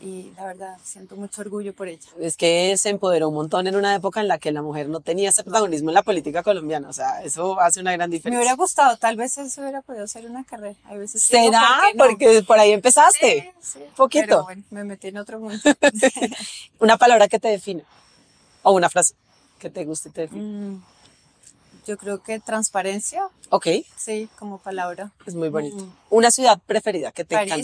y 0.00 0.32
la 0.36 0.44
verdad 0.46 0.76
siento 0.84 1.16
mucho 1.16 1.40
orgullo 1.40 1.72
por 1.72 1.88
ella. 1.88 2.08
Es 2.20 2.36
que 2.36 2.76
se 2.76 2.90
empoderó 2.90 3.28
un 3.28 3.34
montón 3.34 3.66
en 3.66 3.76
una 3.76 3.94
época 3.94 4.20
en 4.20 4.28
la 4.28 4.38
que 4.38 4.52
la 4.52 4.60
mujer 4.60 4.88
no 4.88 5.00
tenía 5.00 5.30
ese 5.30 5.44
protagonismo 5.44 5.90
en 5.90 5.94
la 5.94 6.02
política 6.02 6.42
colombiana. 6.42 6.88
O 6.88 6.92
sea, 6.92 7.22
eso 7.22 7.58
hace 7.60 7.80
una 7.80 7.92
gran 7.92 8.10
Me 8.10 8.16
diferencia. 8.16 8.38
hubiera 8.40 8.54
gustado, 8.56 8.96
tal 8.98 9.16
vez 9.16 9.38
eso 9.38 9.60
hubiera 9.62 9.80
podido 9.82 10.06
ser 10.06 10.26
una 10.26 10.44
carrera. 10.44 10.76
Hay 10.84 10.98
veces 10.98 11.22
¿Será? 11.22 11.60
¿por 11.60 11.68
qué 11.90 11.96
no? 11.96 12.04
Porque 12.04 12.42
por 12.42 12.58
ahí 12.58 12.72
empezaste. 12.72 13.52
Sí, 13.62 13.70
sí, 13.72 13.84
Poquito. 13.96 14.26
Pero 14.26 14.44
bueno, 14.44 14.62
me 14.70 14.84
metí 14.84 15.08
en 15.08 15.16
otro 15.18 15.40
mundo. 15.40 15.58
Una 16.80 16.96
palabra 16.98 17.28
que 17.28 17.38
te 17.38 17.48
define. 17.48 17.84
O 18.62 18.72
una 18.72 18.88
frase 18.90 19.14
que 19.58 19.70
te 19.70 19.84
guste 19.84 20.10
te 20.10 20.22
define. 20.22 20.42
Mm, 20.42 20.82
Yo 21.86 21.96
creo 21.98 22.22
que 22.22 22.40
transparencia, 22.40 23.28
Ok, 23.50 23.66
sí, 23.96 24.28
como 24.38 24.58
palabra. 24.58 25.12
es 25.26 25.34
muy 25.34 25.48
bonito. 25.50 25.76
Mm. 25.76 25.92
Una 26.10 26.30
ciudad 26.30 26.58
preferida 26.66 27.12
que 27.12 27.24
te 27.24 27.34
encanta. 27.34 27.62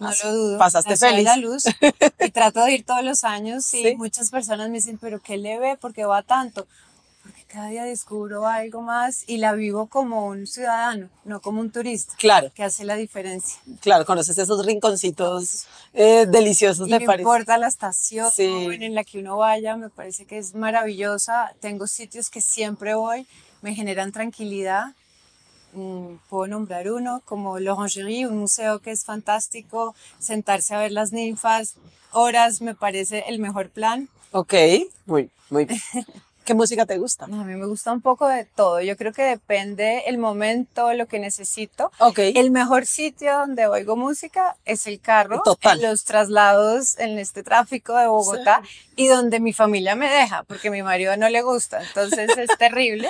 No 0.00 0.10
lo 0.24 0.32
dudo. 0.34 0.58
pasaste 0.58 0.96
feliz. 0.96 1.24
la 1.24 1.36
luz. 1.36 1.64
Y 2.20 2.30
trato 2.30 2.64
de 2.64 2.72
ir 2.74 2.84
todos 2.84 3.04
los 3.04 3.22
años 3.24 3.72
y 3.74 3.82
Sí. 3.84 3.96
muchas 3.96 4.30
personas 4.30 4.68
me 4.68 4.76
dicen, 4.76 4.98
pero 4.98 5.20
¿qué 5.20 5.36
le 5.36 5.58
ve? 5.58 5.76
¿Por 5.76 5.92
qué 5.94 6.04
va 6.04 6.22
tanto? 6.22 6.66
Porque 7.22 7.44
cada 7.44 7.68
día 7.68 7.84
descubro 7.84 8.46
algo 8.46 8.80
más 8.80 9.24
y 9.26 9.36
la 9.36 9.52
vivo 9.52 9.86
como 9.88 10.26
un 10.26 10.46
ciudadano, 10.46 11.08
no 11.24 11.40
como 11.40 11.60
un 11.60 11.70
turista, 11.70 12.14
Claro, 12.16 12.50
que 12.54 12.64
hace 12.64 12.84
la 12.84 12.96
diferencia. 12.96 13.60
claro, 13.82 14.06
conoces 14.06 14.38
esos 14.38 14.64
rinconcitos 14.64 15.66
eh, 15.92 16.26
deliciosos 16.26 16.88
Y 16.88 16.92
de 16.92 17.00
no 17.00 17.06
París. 17.06 17.20
importa 17.20 17.58
la 17.58 17.68
estación 17.68 18.30
Sí. 18.30 18.46
en 18.80 18.94
la 18.94 19.04
que 19.04 19.18
uno 19.18 19.36
vaya, 19.36 19.76
me 19.76 19.90
parece 19.90 20.24
que 20.24 20.38
es 20.38 20.54
maravillosa. 20.54 21.52
Tengo 21.60 21.86
sitios 21.86 22.30
que 22.30 22.40
siempre 22.40 22.94
voy, 22.94 23.26
me 23.60 23.74
generan 23.74 24.12
tranquilidad. 24.12 24.94
Mm, 25.72 26.16
Puedo 26.28 26.46
nombrar 26.48 26.90
uno 26.90 27.22
como 27.24 27.58
l'Orangerie, 27.58 28.26
un 28.26 28.38
museo 28.38 28.80
que 28.80 28.90
es 28.90 29.04
fantástico, 29.04 29.94
sentarse 30.18 30.74
a 30.74 30.78
ver 30.78 30.92
las 30.92 31.12
ninfas, 31.12 31.74
horas 32.12 32.60
me 32.60 32.74
parece 32.74 33.24
el 33.28 33.38
mejor 33.38 33.70
plan. 33.70 34.08
Ok, 34.32 34.54
muy, 35.06 35.30
muy 35.48 35.64
bien. 35.66 35.80
¿Qué 36.44 36.54
música 36.54 36.84
te 36.86 36.98
gusta? 36.98 37.26
A 37.26 37.28
mí 37.28 37.54
me 37.54 37.66
gusta 37.66 37.92
un 37.92 38.00
poco 38.00 38.26
de 38.26 38.44
todo, 38.44 38.80
yo 38.80 38.96
creo 38.96 39.12
que 39.12 39.22
depende 39.22 40.04
el 40.06 40.18
momento, 40.18 40.92
lo 40.94 41.06
que 41.06 41.20
necesito. 41.20 41.92
Ok. 42.00 42.18
El 42.18 42.50
mejor 42.50 42.86
sitio 42.86 43.32
donde 43.38 43.68
oigo 43.68 43.94
música 43.94 44.56
es 44.64 44.86
el 44.88 45.00
carro, 45.00 45.42
Total. 45.44 45.78
en 45.80 45.88
los 45.88 46.02
traslados 46.04 46.98
en 46.98 47.18
este 47.18 47.44
tráfico 47.44 47.94
de 47.94 48.08
Bogotá 48.08 48.62
y 48.96 49.06
donde 49.06 49.38
mi 49.38 49.52
familia 49.52 49.94
me 49.94 50.10
deja, 50.10 50.42
porque 50.44 50.68
a 50.68 50.70
mi 50.72 50.82
marido 50.82 51.16
no 51.16 51.28
le 51.28 51.42
gusta, 51.42 51.82
entonces 51.82 52.30
es 52.36 52.50
terrible. 52.58 53.08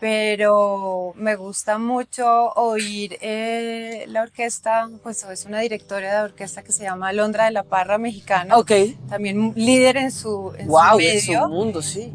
Pero 0.00 1.12
me 1.16 1.36
gusta 1.36 1.76
mucho 1.78 2.52
oír 2.54 3.18
eh, 3.20 4.06
la 4.08 4.22
orquesta, 4.22 4.88
pues 5.02 5.22
es 5.24 5.44
una 5.44 5.60
directora 5.60 6.16
de 6.20 6.24
orquesta 6.24 6.62
que 6.62 6.72
se 6.72 6.84
llama 6.84 7.08
Alondra 7.08 7.44
de 7.44 7.50
la 7.50 7.64
Parra 7.64 7.98
mexicana, 7.98 8.56
Ok. 8.56 8.72
también 9.10 9.52
líder 9.56 9.98
en 9.98 10.10
su, 10.10 10.52
en 10.56 10.66
su 10.66 10.72
Wow, 10.72 10.98
es 11.00 11.26
medio. 11.28 11.44
un 11.44 11.50
mundo, 11.52 11.82
sí. 11.82 12.12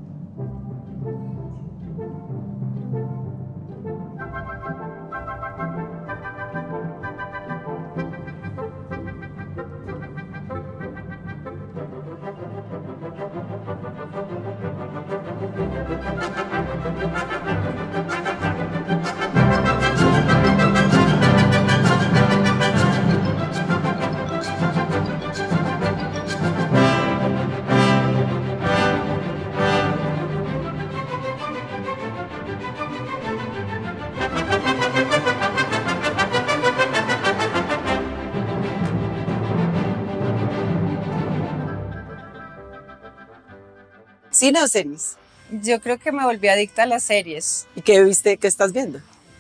¿Cine 44.46 44.62
o 44.62 44.68
series? 44.68 45.16
Yo 45.50 45.82
creo 45.82 45.98
que 45.98 46.12
me 46.12 46.24
volví 46.24 46.48
adicta 46.50 46.84
a 46.84 46.86
las 46.86 47.02
series. 47.02 47.66
¿Y 47.76 47.82
qué 47.82 48.04
viste? 48.04 48.38
¿Qué 48.38 48.46
estás 48.46 48.74
viendo? 48.74 49.00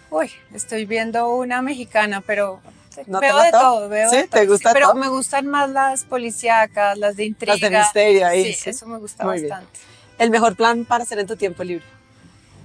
Uy, 0.09 0.31
estoy 0.51 0.85
viendo 0.87 1.29
una 1.35 1.61
mexicana, 1.61 2.21
pero 2.25 2.59
¿No 3.05 3.19
te 3.19 3.27
veo 3.27 3.39
de 3.39 3.51
todo, 3.51 3.87
veo 3.87 4.09
¿Sí? 4.09 4.15
de 4.15 4.23
¿Te 4.23 4.39
todo, 4.39 4.47
gusta 4.53 4.73
Pero 4.73 4.87
todo? 4.87 4.95
me 4.95 5.07
gustan 5.09 5.45
más 5.45 5.69
las 5.69 6.05
policíacas, 6.05 6.97
las 6.97 7.17
de 7.17 7.25
intriga. 7.25 7.53
Las 7.53 7.61
de 7.61 7.77
misterio 7.77 8.25
ahí, 8.25 8.45
Sí, 8.45 8.53
sí. 8.53 8.69
eso 8.71 8.87
me 8.87 8.97
gusta 8.97 9.25
Muy 9.25 9.41
bien. 9.41 9.49
bastante. 9.49 9.79
El 10.17 10.31
mejor 10.31 10.55
plan 10.55 10.85
para 10.85 11.03
hacer 11.03 11.19
en 11.19 11.27
tu 11.27 11.35
tiempo 11.35 11.63
libre. 11.63 11.85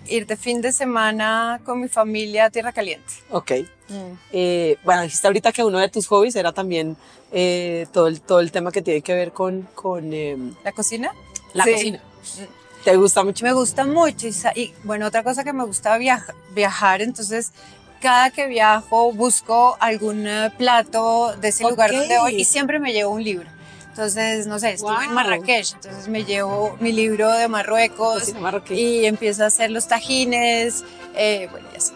Ir 0.06 0.26
de 0.26 0.36
fin 0.38 0.62
de 0.62 0.72
semana 0.72 1.60
con 1.66 1.78
mi 1.78 1.88
familia 1.88 2.46
a 2.46 2.50
Tierra 2.50 2.72
Caliente. 2.72 3.12
Ok. 3.30 3.52
Eh, 4.32 4.78
bueno, 4.82 5.02
dijiste 5.02 5.26
ahorita 5.26 5.52
que 5.52 5.62
uno 5.62 5.78
de 5.78 5.90
tus 5.90 6.06
hobbies 6.06 6.36
era 6.36 6.52
también 6.52 6.96
eh, 7.32 7.86
todo, 7.92 8.06
el, 8.06 8.22
todo 8.22 8.40
el 8.40 8.50
tema 8.50 8.72
que 8.72 8.80
tiene 8.80 9.02
que 9.02 9.12
ver 9.12 9.32
con, 9.32 9.68
con 9.74 10.10
em, 10.14 10.54
¿La 10.64 10.72
cocina? 10.72 11.12
La 11.54 11.64
Sí. 11.64 11.72
cocina. 11.72 12.00
¿Te 12.84 12.96
gusta 12.96 13.22
mucho? 13.24 13.44
Me 13.44 13.52
gusta 13.52 13.84
mucho. 13.84 14.26
Y, 14.54 14.72
bueno, 14.84 15.06
otra 15.06 15.22
cosa 15.22 15.44
que 15.44 15.52
me 15.52 15.64
gusta 15.64 15.96
viaja- 15.98 16.34
viajar, 16.54 17.02
entonces 17.02 17.52
cada 18.00 18.30
que 18.30 18.46
viajo 18.46 19.12
busco 19.12 19.76
algún 19.80 20.26
eh, 20.26 20.50
plato 20.56 21.34
de 21.36 21.48
ese 21.48 21.64
lugar 21.64 21.92
donde 21.92 22.18
voy 22.18 22.36
y 22.36 22.44
siempre 22.46 22.78
me 22.78 22.92
llevo 22.94 23.12
un 23.12 23.22
libro. 23.22 23.46
Entonces, 23.90 24.46
no 24.46 24.58
sé, 24.58 24.72
estuve 24.72 25.04
en. 25.04 25.12
Marrakech, 25.12 25.74
entonces 25.74 26.08
me 26.08 26.24
llevo 26.24 26.76
mi 26.80 26.92
libro 26.92 27.30
de 27.32 27.48
Marruecos 27.48 28.32
y 28.70 29.04
empiezo 29.04 29.42
a 29.44 29.46
hacer 29.48 29.70
los 29.70 29.86
tajines. 29.88 30.84
eh, 31.16 31.48
bueno, 31.50 31.68
ya 31.74 31.80
sé. 31.80 31.89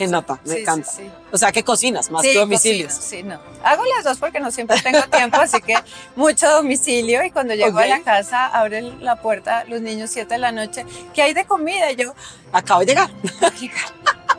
Qué 0.00 0.06
nota, 0.06 0.40
me 0.44 0.54
Sí, 0.54 0.60
encanta. 0.62 0.90
sí. 0.90 1.10
O 1.30 1.36
sea, 1.36 1.52
que 1.52 1.62
cocinas 1.62 2.10
más 2.10 2.22
que 2.22 2.34
domicilios. 2.34 2.94
cocino, 2.94 3.10
sí, 3.10 3.22
no. 3.22 3.40
Hago 3.68 3.84
las 3.84 4.02
dos 4.04 4.16
porque 4.18 4.40
no 4.40 4.50
siempre 4.50 4.80
tengo 4.80 5.02
tiempo, 5.08 5.36
así 5.36 5.60
que 5.60 5.74
mucho 6.16 6.48
domicilio 6.50 7.22
y 7.22 7.30
cuando 7.30 7.54
llego 7.54 7.78
a 7.78 7.84
la 7.86 8.00
casa 8.02 8.46
abren 8.46 9.04
la 9.04 9.16
puerta 9.20 9.64
los 9.64 9.82
niños 9.82 10.08
7 10.10 10.32
de 10.34 10.38
la 10.38 10.52
noche, 10.52 10.86
¿qué 11.12 11.20
hay 11.22 11.34
de 11.34 11.44
comida? 11.44 11.92
Y 11.92 11.96
yo, 11.96 12.14
Acabo 12.52 12.80
de 12.80 12.86
llegar. 12.86 13.10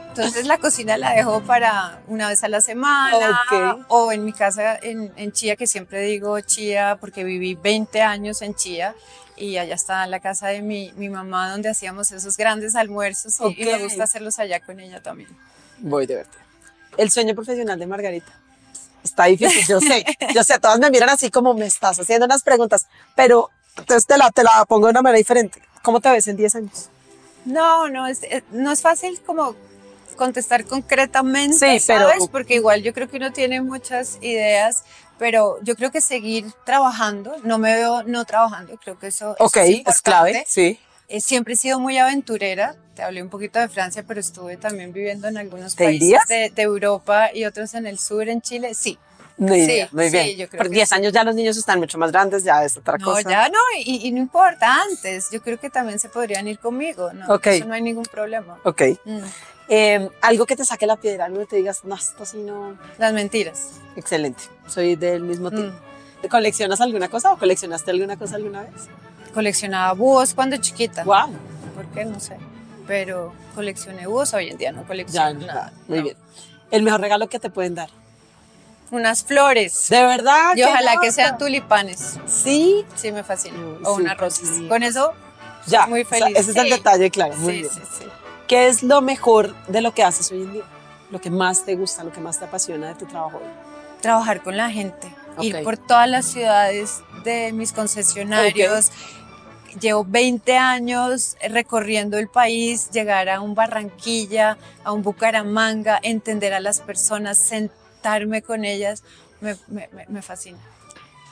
entonces 0.10 0.46
la 0.48 0.58
cocina 0.58 0.98
la 0.98 1.14
dejo 1.14 1.42
para 1.44 2.02
una 2.08 2.28
vez 2.28 2.44
a 2.44 2.48
la 2.50 2.60
semana 2.62 3.42
Ok. 3.50 3.86
o 3.88 4.12
en 4.12 4.26
mi 4.26 4.34
casa 4.34 4.76
en, 4.82 5.14
en 5.16 5.32
Chía, 5.32 5.56
que 5.56 5.68
siempre 5.68 6.02
digo 6.02 6.40
Chía 6.42 6.98
porque 7.00 7.24
viví 7.24 7.56
20 7.56 8.02
años 8.02 8.42
en 8.42 8.56
Chía 8.56 8.96
y 9.38 9.58
allá 9.58 9.74
está 9.76 10.06
la 10.08 10.20
casa 10.20 10.48
de 10.50 10.62
mi, 10.62 10.92
mi 10.98 11.10
mamá 11.10 11.50
donde 11.52 11.70
hacíamos 11.70 12.12
esos 12.12 12.36
grandes 12.38 12.76
almuerzos 12.76 13.40
y- 13.56 13.62
y, 13.62 13.66
me 13.66 13.78
gusta 13.80 14.04
hacerlos 14.04 14.38
allá 14.40 14.60
con 14.60 14.80
ella 14.80 15.02
también. 15.02 15.30
Voy 15.82 16.06
de 16.06 16.16
verte. 16.16 16.38
El 16.98 17.10
sueño 17.12 17.34
profesional 17.36 17.80
de 17.80 17.88
Margarita. 17.88 18.32
Está 19.04 19.26
difícil, 19.26 19.66
yo 19.68 19.80
sé. 19.80 20.06
Yo 20.34 20.44
sé, 20.44 20.60
todas 20.60 20.78
me 20.80 20.92
miran 20.92 21.10
así 21.10 21.32
como 21.32 21.54
me 21.56 21.66
estás 21.66 22.00
haciendo 22.00 22.26
unas 22.28 22.44
preguntas, 22.44 22.86
pero 23.16 23.50
entonces 23.78 24.06
te 24.06 24.18
la, 24.18 24.30
te 24.30 24.44
la 24.44 24.64
pongo 24.66 24.88
de 24.88 24.92
una 24.92 25.02
manera 25.02 25.18
diferente. 25.18 25.62
¿Cómo 25.82 26.00
te 26.00 26.12
ves 26.12 26.28
en 26.28 26.38
10 26.38 26.56
años? 26.56 26.90
No, 27.46 27.90
no 27.90 28.06
es, 28.06 28.22
eh, 28.24 28.44
no 28.52 28.72
es 28.72 28.82
fácil 28.82 29.20
como 29.26 29.56
contestar 30.16 30.66
concretamente, 30.66 31.58
Sí, 31.58 31.84
pero- 31.88 32.10
¿sabes? 32.10 32.28
Porque 32.32 32.56
igual 32.56 32.84
yo 32.84 32.94
creo 32.94 33.10
que 33.10 33.18
uno 33.18 33.34
tiene 33.34 33.60
muchas 33.62 34.20
ideas, 34.22 34.84
pero 35.18 35.58
yo 35.64 35.76
creo 35.76 35.92
que 35.92 36.00
seguir 36.02 36.46
trabajando, 36.64 37.36
no 37.44 37.58
me 37.58 37.74
veo 37.74 38.04
no 38.04 38.24
trabajando, 38.26 38.78
creo 38.78 39.00
que 39.00 39.08
eso, 39.08 39.34
eso 39.36 39.44
Ok, 39.44 39.58
es, 39.58 39.82
es, 39.88 40.02
clave, 40.04 40.44
sí. 40.48 40.80
Eh, 41.12 41.20
siempre 41.22 41.56
he 41.56 41.58
sido 41.58 41.80
muy 41.80 41.98
aventurera, 41.98 42.76
te 42.96 43.04
hablé 43.04 43.22
un 43.22 43.30
poquito 43.30 43.60
de 43.60 43.68
Francia, 43.68 44.04
pero 44.08 44.20
estuve 44.20 44.56
también 44.58 44.94
viviendo 44.94 45.28
en 45.28 45.38
algunos 45.38 45.76
¿Te 45.76 45.84
países 45.86 46.20
de, 46.30 46.50
de 46.56 46.62
Europa 46.62 47.30
y 47.34 47.44
otros 47.46 47.74
en 47.74 47.86
el 47.86 48.00
sur, 48.00 48.28
en 48.30 48.42
Chile, 48.42 48.74
sí. 48.74 48.98
Muy 49.38 49.62
Sí, 49.62 49.66
bien, 49.68 49.90
muy 49.92 50.06
sí, 50.06 50.12
bien. 50.12 50.38
yo 50.38 50.48
creo 50.50 50.60
Por 50.60 50.68
que 50.70 50.76
10 50.76 50.90
sí. 50.90 50.96
años 50.96 51.14
ya 51.14 51.24
los 51.24 51.34
niños 51.36 51.58
están 51.58 51.80
mucho 51.80 51.98
más 51.98 52.12
grandes, 52.12 52.44
ya 52.44 52.64
es 52.64 52.78
otra 52.78 52.98
No, 52.98 53.06
cosa. 53.06 53.30
ya 53.30 53.50
no, 53.50 53.58
y, 53.84 54.08
y 54.08 54.12
no 54.12 54.20
importa 54.20 54.84
antes, 54.84 55.30
yo 55.32 55.42
creo 55.42 55.60
que 55.60 55.70
también 55.70 56.00
se 56.00 56.10
podrían 56.10 56.48
ir 56.48 56.60
conmigo, 56.60 57.12
¿no? 57.12 57.34
Ok. 57.34 57.48
Eso 57.48 57.66
no 57.66 57.74
hay 57.74 57.82
ningún 57.82 58.04
problema. 58.06 58.60
Ok. 58.64 58.82
Mm, 59.06 59.20
Eh, 59.74 60.10
algo 60.22 60.46
que 60.46 60.56
te 60.58 60.66
saque 60.66 60.86
la 60.86 60.98
piedra, 60.98 61.28
no 61.30 61.46
te 61.46 61.56
digas, 61.56 61.84
no, 61.86 61.96
esto 61.96 62.26
sí 62.26 62.38
no. 62.38 62.78
Las 63.00 63.14
mentiras. 63.14 63.70
Excelente. 63.96 64.44
Soy 64.68 64.96
del 64.98 65.24
mismo 65.24 65.50
tipo. 65.50 65.64
Mm. 66.24 66.28
¿Coleccionas 66.30 66.80
alguna 66.82 67.08
cosa 67.10 67.32
o 67.34 67.38
coleccionaste 67.40 67.90
alguna 67.90 68.18
cosa 68.18 68.36
alguna 68.36 68.62
vez? 68.64 68.74
Coleccionaba 69.34 69.94
búhos 69.94 70.34
cuando 70.34 70.58
chiquita. 70.58 71.04
Wow. 71.04 71.32
¿Por 71.76 71.86
qué? 71.88 72.06
No 72.06 72.20
sé. 72.20 72.38
Pero 72.88 73.34
coleccioné 73.56 74.08
búhos, 74.08 74.34
hoy 74.34 74.50
en 74.50 74.58
día 74.58 74.72
no 74.72 74.82
Ya, 74.82 74.88
colecciono 74.88 75.40
no, 75.40 75.46
nada. 75.48 75.74
muy 75.88 75.98
no. 76.00 76.04
bien. 76.06 76.18
El 76.72 76.84
mejor 76.84 77.02
regalo 77.02 77.30
que 77.30 77.40
te 77.40 77.50
pueden 77.50 77.76
dar. 77.76 77.90
Unas 78.92 79.24
flores. 79.24 79.88
De 79.90 80.04
verdad. 80.04 80.54
Y 80.56 80.64
ojalá 80.64 80.96
que 81.02 81.12
sean 81.12 81.38
tulipanes. 81.38 82.18
Sí. 82.28 82.86
Sí, 82.96 83.12
me 83.12 83.24
fascina. 83.24 83.58
O 83.86 83.94
unas 83.94 84.18
rosas. 84.18 84.50
sí. 84.50 84.68
Con 84.68 84.84
eso, 84.84 85.14
Ya. 85.68 85.88
Muy 85.88 86.02
o 86.02 86.06
sea, 86.08 86.20
feliz. 86.20 86.38
ese 86.40 86.52
es 86.52 86.58
el 86.58 86.70
detalle, 86.70 87.10
claro. 87.10 87.36
Muy 87.38 87.54
sí, 87.54 87.60
bien. 87.62 87.74
sí, 87.74 87.82
sí. 88.00 88.06
¿Qué 88.48 88.68
es 88.68 88.84
lo 88.84 89.00
mejor 89.02 89.56
de 89.68 89.80
lo 89.82 89.94
que 89.94 90.04
haces 90.04 90.30
hoy 90.32 90.42
en 90.42 90.54
día? 90.54 90.64
Lo 91.10 91.22
que 91.22 91.30
más 91.30 91.64
te 91.64 91.76
gusta, 91.76 92.04
lo 92.04 92.12
que 92.12 92.20
más 92.20 92.40
te 92.40 92.46
apasiona 92.46 92.88
de 92.90 92.96
tu 92.96 93.06
trabajo 93.06 93.38
hoy. 93.38 93.50
Trabajar 94.02 94.42
con 94.44 94.58
la 94.58 94.70
gente. 94.70 95.14
Ir 95.40 95.64
por 95.64 95.78
todas 95.78 96.10
las 96.10 96.26
ciudades 96.26 97.02
de 97.24 97.54
mis 97.54 97.72
concesionarios. 97.72 98.92
Llevo 99.80 100.04
20 100.06 100.58
años 100.58 101.38
recorriendo 101.50 102.18
el 102.18 102.28
país, 102.28 102.90
llegar 102.92 103.30
a 103.30 103.40
un 103.42 103.56
Barranquilla, 103.56 104.58
a 104.84 104.92
un 104.92 105.02
Bucaramanga, 105.02 106.00
entender 106.04 106.54
a 106.54 106.60
las 106.60 106.82
personas, 106.82 107.38
sentarme 107.38 108.42
con 108.42 108.66
ellas, 108.66 109.04
me, 109.40 109.56
me- 109.68 109.90
me- 110.10 110.22
fascina. 110.22 110.58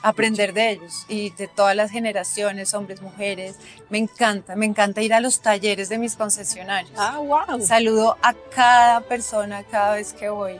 Aprender 0.02 0.54
de 0.54 0.70
ellos 0.70 1.04
y 1.08 1.28
de 1.32 1.46
todas 1.46 1.76
las 1.76 1.90
generaciones, 1.90 2.72
hombres, 2.72 3.02
mujeres. 3.02 3.56
Me 3.90 3.98
encanta, 3.98 4.56
me 4.56 4.64
encanta 4.64 5.02
ir 5.02 5.12
a 5.12 5.20
los 5.20 5.40
talleres 5.42 5.90
de 5.90 5.98
mis 5.98 6.16
concesionarios. 6.16 6.94
Ah, 6.96 7.18
wow. 7.18 7.60
Saludo 7.60 8.16
a 8.22 8.32
cada 8.54 9.02
persona 9.02 9.62
cada 9.64 9.96
vez 9.96 10.14
que 10.14 10.30
voy 10.30 10.58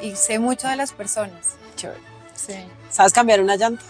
y 0.00 0.16
sé 0.16 0.38
mucho 0.38 0.68
de 0.68 0.76
las 0.76 0.92
personas. 0.92 1.56
Sí. 2.34 2.54
¿Sabes 2.90 3.12
cambiar 3.12 3.40
una 3.42 3.56
llanta? 3.56 3.82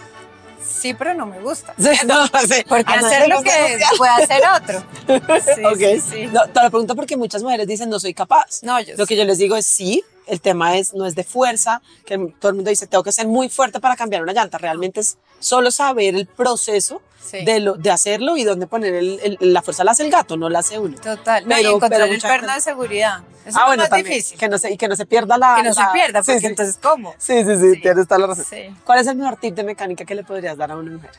Sí, 0.73 0.93
pero 0.93 1.13
no 1.13 1.25
me 1.25 1.39
gusta. 1.39 1.73
Sí, 1.77 1.89
no, 2.05 2.25
sí. 2.25 2.63
Porque 2.67 2.91
A 2.91 3.01
nadie 3.01 3.15
hacer 3.15 3.29
lo 3.29 3.41
que 3.41 3.79
puede 3.97 4.11
hacer 4.11 4.41
otro. 4.61 4.83
Sí, 5.55 5.63
Ok. 5.65 5.77
sí, 5.77 6.01
sí. 6.01 6.25
No, 6.27 6.41
te 6.47 6.61
lo 6.63 6.69
pregunto 6.69 6.95
porque 6.95 7.15
muchas 7.17 7.43
mujeres 7.43 7.67
dicen 7.67 7.89
no 7.89 7.99
soy 7.99 8.13
capaz. 8.13 8.63
No, 8.63 8.79
yo 8.81 8.95
Lo 8.97 9.05
que 9.05 9.15
yo 9.15 9.23
les 9.25 9.37
digo 9.37 9.55
es 9.55 9.65
sí, 9.65 10.03
el 10.27 10.41
tema 10.41 10.77
es 10.77 10.93
no 10.93 11.05
es 11.05 11.15
de 11.15 11.23
fuerza, 11.23 11.81
que 12.05 12.17
todo 12.39 12.49
el 12.49 12.55
mundo 12.55 12.69
dice 12.69 12.87
tengo 12.87 13.03
que 13.03 13.11
ser 13.11 13.27
muy 13.27 13.49
fuerte 13.49 13.79
para 13.79 13.95
cambiar 13.95 14.23
una 14.23 14.33
llanta. 14.33 14.57
Realmente 14.57 15.01
es 15.01 15.17
solo 15.39 15.71
saber 15.71 16.15
el 16.15 16.25
proceso 16.27 17.01
Sí. 17.25 17.43
de, 17.45 17.59
lo, 17.59 17.73
de 17.75 17.89
hacerlo 17.91 18.37
y 18.37 18.43
dónde 18.43 18.67
poner 18.67 18.93
el- 18.93 19.19
el- 19.39 19.53
la 19.53 19.61
fuerza 19.61 19.83
la 19.83 19.91
hace 19.91 20.03
el 20.05 20.11
gato, 20.11 20.37
no 20.37 20.49
la 20.49 20.59
hace 20.59 20.77
uno. 20.77 20.97
Total. 20.99 21.47
No, 21.47 21.55
y 21.55 21.61
Pero- 21.61 21.75
encontrar 21.75 22.01
pero 22.01 22.13
el 22.13 22.21
perno 22.21 22.53
de 22.53 22.61
seguridad. 22.61 23.19
Eso 23.45 23.57
ah, 23.59 23.61
es 23.61 23.65
bueno, 23.67 23.71
lo 23.71 23.77
más 23.77 23.89
también, 23.89 24.09
difícil. 24.09 24.37
Que 24.37 24.47
no 24.49 24.57
se, 24.57 24.71
y 24.71 24.77
que 24.77 24.87
no 24.87 24.95
se 24.95 25.05
pierda 25.05 25.37
la... 25.37 25.55
Que 25.55 25.63
no 25.63 25.73
se 25.73 25.81
pierda, 25.93 26.21
porque 26.21 26.39
sí. 26.39 26.45
entonces, 26.45 26.77
¿cómo? 26.81 27.13
Sí, 27.17 27.43
sí, 27.43 27.57
sí, 27.57 27.81
tienes 27.81 28.07
toda 28.07 28.19
la 28.19 28.27
razón. 28.27 28.45
¿Cuál 28.85 28.99
es 28.99 29.07
el 29.07 29.15
mejor 29.17 29.37
tip 29.37 29.55
de 29.55 29.63
mecánica 29.63 30.05
que 30.05 30.15
le 30.15 30.23
podrías 30.23 30.57
dar 30.57 30.71
a 30.71 30.77
una 30.77 30.91
mujer? 30.91 31.09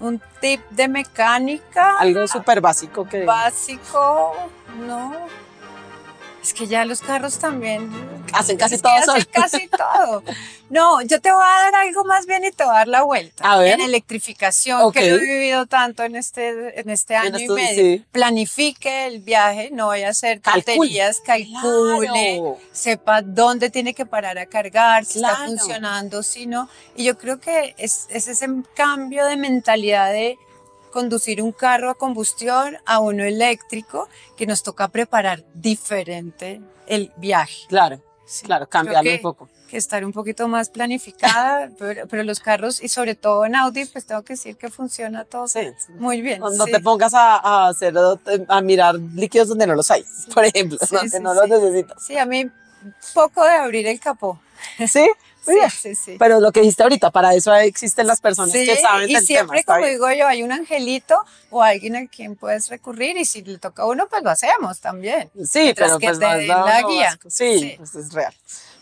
Un 0.00 0.20
tip 0.40 0.60
de 0.70 0.88
mecánica 0.88 1.96
Algo 1.98 2.26
súper 2.28 2.60
básico 2.60 3.04
que... 3.08 3.24
básico, 3.24 4.34
no. 4.86 5.12
Es 6.42 6.54
que 6.54 6.66
ya 6.66 6.84
los 6.84 7.00
carros 7.00 7.38
también 7.38 7.90
Hacen 8.32 8.56
casi 8.56 8.78
todo 8.78 8.92
hacen 8.92 9.26
casi 9.32 9.68
todo. 9.68 10.22
No, 10.70 11.00
yo 11.02 11.20
te 11.20 11.32
voy 11.32 11.42
a 11.42 11.62
dar 11.62 11.74
algo 11.76 12.04
más 12.04 12.26
bien 12.26 12.44
y 12.44 12.50
te 12.50 12.62
voy 12.62 12.74
a 12.74 12.78
dar 12.78 12.88
la 12.88 13.02
vuelta. 13.02 13.42
A 13.50 13.58
ver. 13.58 13.74
En 13.74 13.80
electrificación, 13.80 14.92
que 14.92 15.10
lo 15.10 15.16
he 15.16 15.20
vivido 15.20 15.66
tanto 15.66 16.02
en 16.04 16.14
este, 16.14 16.78
en 16.78 16.90
este 16.90 17.16
año 17.16 17.38
y 17.38 17.48
medio. 17.48 17.74
sí. 17.96 18.04
Planifique 18.12 19.06
el 19.06 19.20
viaje, 19.20 19.70
no 19.72 19.88
vaya 19.88 20.08
a 20.08 20.10
hacer 20.10 20.40
tonterías, 20.40 21.20
calcule, 21.24 22.08
Claro. 22.08 22.58
sepa 22.70 23.22
dónde 23.22 23.70
tiene 23.70 23.94
que 23.94 24.04
parar 24.06 24.38
a 24.38 24.46
cargar, 24.46 25.04
si 25.06 25.18
está 25.20 25.36
funcionando, 25.46 26.22
si 26.22 26.46
no. 26.46 26.68
Y 26.94 27.04
yo 27.04 27.16
creo 27.16 27.40
que 27.40 27.74
es, 27.78 28.06
es 28.10 28.28
ese 28.28 28.46
cambio 28.74 29.24
de 29.24 29.36
mentalidad 29.36 30.12
de 30.12 30.38
conducir 30.90 31.42
un 31.42 31.52
carro 31.52 31.90
a 31.90 31.94
combustión 31.94 32.76
a 32.86 32.98
uno 33.00 33.24
eléctrico 33.24 34.08
que 34.36 34.46
nos 34.46 34.62
toca 34.62 34.88
preparar 34.88 35.44
diferente 35.54 36.60
el 36.86 37.12
viaje. 37.16 37.66
Claro, 37.68 38.00
Sí, 38.26 38.44
claro, 38.44 38.68
cambiarlo 38.68 39.08
que- 39.10 39.16
un 39.16 39.22
poco. 39.22 39.48
que 39.68 39.76
estar 39.78 40.02
un 40.04 40.12
poquito 40.12 40.48
más 40.48 40.70
planificada, 40.70 41.70
pero, 41.78 42.06
pero 42.08 42.22
los 42.24 42.40
carros 42.40 42.82
y 42.82 42.88
sobre 42.88 43.14
todo 43.14 43.44
en 43.46 43.54
Audi, 43.56 43.84
pues 43.86 44.06
tengo 44.06 44.22
que 44.22 44.32
decir 44.34 44.56
que 44.56 44.70
funciona 44.70 45.24
todo 45.24 45.46
Sí. 45.48 45.60
muy 45.98 46.20
bien. 46.22 46.40
No 46.40 46.50
sí. 46.50 46.72
te 46.72 46.80
pongas 46.80 47.12
a, 47.14 47.36
a 47.36 47.68
hacer, 47.68 47.94
a 48.48 48.60
mirar 48.60 48.94
líquidos 48.96 49.48
donde 49.48 49.66
no 49.66 49.74
los 49.74 49.90
hay, 49.90 50.04
por 50.34 50.44
ejemplo, 50.44 50.78
no, 50.90 51.00
que 51.10 51.20
no 51.20 51.34
los 51.34 51.48
necesitas. 51.48 52.02
Sí, 52.02 52.16
a 52.18 52.24
mí 52.26 52.50
poco 53.14 53.44
de 53.44 53.50
abrir 53.50 53.86
el 53.86 54.00
capó. 54.00 54.40
¿Sí? 54.86 55.08
Muy 55.46 55.54
Sí, 55.54 55.60
bien. 55.60 55.70
sí, 55.70 55.94
sí. 55.94 56.16
Pero 56.18 56.40
lo 56.40 56.52
que 56.52 56.60
dijiste 56.60 56.82
ahorita, 56.82 57.10
para 57.10 57.32
eso 57.34 57.54
existen 57.54 58.06
las 58.06 58.20
personas 58.20 58.52
Sí, 58.52 58.66
que 58.66 58.76
saben 58.76 59.08
y 59.08 59.14
del 59.14 59.24
siempre, 59.24 59.64
como 59.64 59.86
digo 59.86 60.12
yo, 60.12 60.26
hay 60.26 60.42
un 60.42 60.52
angelito 60.52 61.16
o 61.50 61.62
alguien 61.62 61.96
a 61.96 62.06
quien 62.06 62.36
puedes 62.36 62.68
recurrir 62.68 63.16
y 63.16 63.24
si 63.24 63.40
le 63.42 63.56
toca 63.58 63.84
a 63.84 63.86
uno, 63.86 64.08
pues 64.08 64.22
lo 64.22 64.28
hacemos 64.30 64.80
también. 64.80 65.30
Sí, 65.50 65.60
mientras 65.60 65.88
pero 65.88 65.98
que 66.00 66.06
pues 66.08 66.18
te 66.18 66.26
den 66.26 66.48
la 66.48 66.82
guía. 66.82 67.18
Sí, 67.28 67.58
Sí. 67.60 67.74
pues 67.78 67.94
es 67.94 68.12
real. 68.12 68.34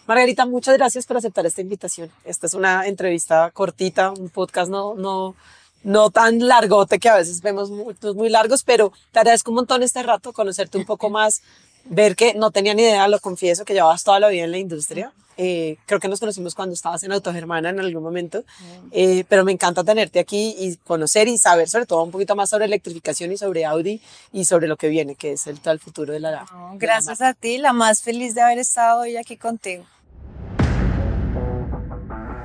Margarita, 0.08 0.44
muchas 0.46 0.76
gracias 0.76 1.06
por 1.06 1.16
aceptar 1.18 1.46
esta 1.46 1.60
invitación. 1.60 2.10
Esta 2.24 2.46
es 2.46 2.54
una 2.54 2.86
entrevista 2.86 3.50
cortita, 3.52 4.10
un 4.10 4.28
podcast 4.30 4.68
no, 4.70 4.94
no, 4.94 5.36
no 5.84 6.10
tan 6.10 6.46
largote 6.48 6.98
que 6.98 7.08
a 7.08 7.14
veces 7.16 7.42
vemos 7.42 7.70
muchos 7.70 8.16
muy 8.16 8.28
largos, 8.28 8.64
pero 8.64 8.92
te 9.12 9.20
agradezco 9.20 9.52
un 9.52 9.56
montón 9.56 9.82
este 9.84 10.02
rato, 10.02 10.32
conocerte 10.32 10.78
un 10.78 10.84
poco 10.84 11.10
más, 11.10 11.42
ver 11.88 12.16
que 12.16 12.34
no 12.34 12.50
tenía 12.50 12.74
ni 12.74 12.82
idea, 12.82 13.08
lo 13.08 13.20
confieso, 13.20 13.64
que 13.64 13.74
llevabas 13.74 14.04
toda 14.04 14.20
la 14.20 14.28
vida 14.28 14.44
en 14.44 14.50
la 14.50 14.58
industria. 14.58 15.12
Eh, 15.38 15.76
creo 15.84 16.00
que 16.00 16.08
nos 16.08 16.18
conocimos 16.18 16.54
cuando 16.54 16.72
estabas 16.72 17.02
en 17.02 17.12
Autogermana 17.12 17.68
en 17.68 17.80
algún 17.80 18.02
momento, 18.02 18.42
Eh, 18.90 19.24
pero 19.28 19.44
me 19.44 19.52
encanta 19.52 19.84
tenerte 19.84 20.18
aquí 20.18 20.54
y 20.58 20.76
conocer 20.76 21.28
y 21.28 21.36
saber 21.36 21.68
sobre 21.68 21.84
todo 21.84 22.02
un 22.02 22.10
poquito 22.10 22.34
más 22.34 22.48
sobre 22.48 22.64
electrificación 22.64 23.32
y 23.32 23.36
sobre 23.36 23.66
Audi 23.66 24.00
y 24.32 24.46
sobre 24.46 24.66
lo 24.66 24.76
que 24.76 24.88
viene, 24.88 25.14
que 25.14 25.32
es 25.32 25.46
el, 25.46 25.60
todo 25.60 25.74
el 25.74 25.80
futuro 25.80 26.12
de 26.12 26.20
la, 26.20 26.30
de 26.30 26.36
la 26.36 26.72
Gracias 26.76 27.20
a 27.20 27.34
ti, 27.34 27.58
la 27.58 27.72
más 27.74 28.02
feliz 28.02 28.34
de 28.34 28.40
haber 28.40 28.58
estado 28.58 29.00
hoy 29.00 29.16
aquí 29.16 29.36
contigo. 29.36 29.84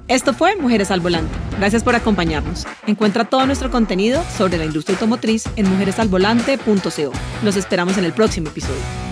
Esto 0.07 0.33
fue 0.33 0.57
Mujeres 0.57 0.91
al 0.91 0.99
Volante. 0.99 1.33
Gracias 1.57 1.83
por 1.83 1.95
acompañarnos. 1.95 2.65
Encuentra 2.85 3.23
todo 3.23 3.45
nuestro 3.45 3.71
contenido 3.71 4.21
sobre 4.37 4.57
la 4.57 4.65
industria 4.65 4.95
automotriz 4.95 5.45
en 5.55 5.69
mujeresalvolante.co. 5.69 7.11
Los 7.43 7.55
esperamos 7.55 7.97
en 7.97 8.03
el 8.03 8.11
próximo 8.11 8.49
episodio. 8.49 9.10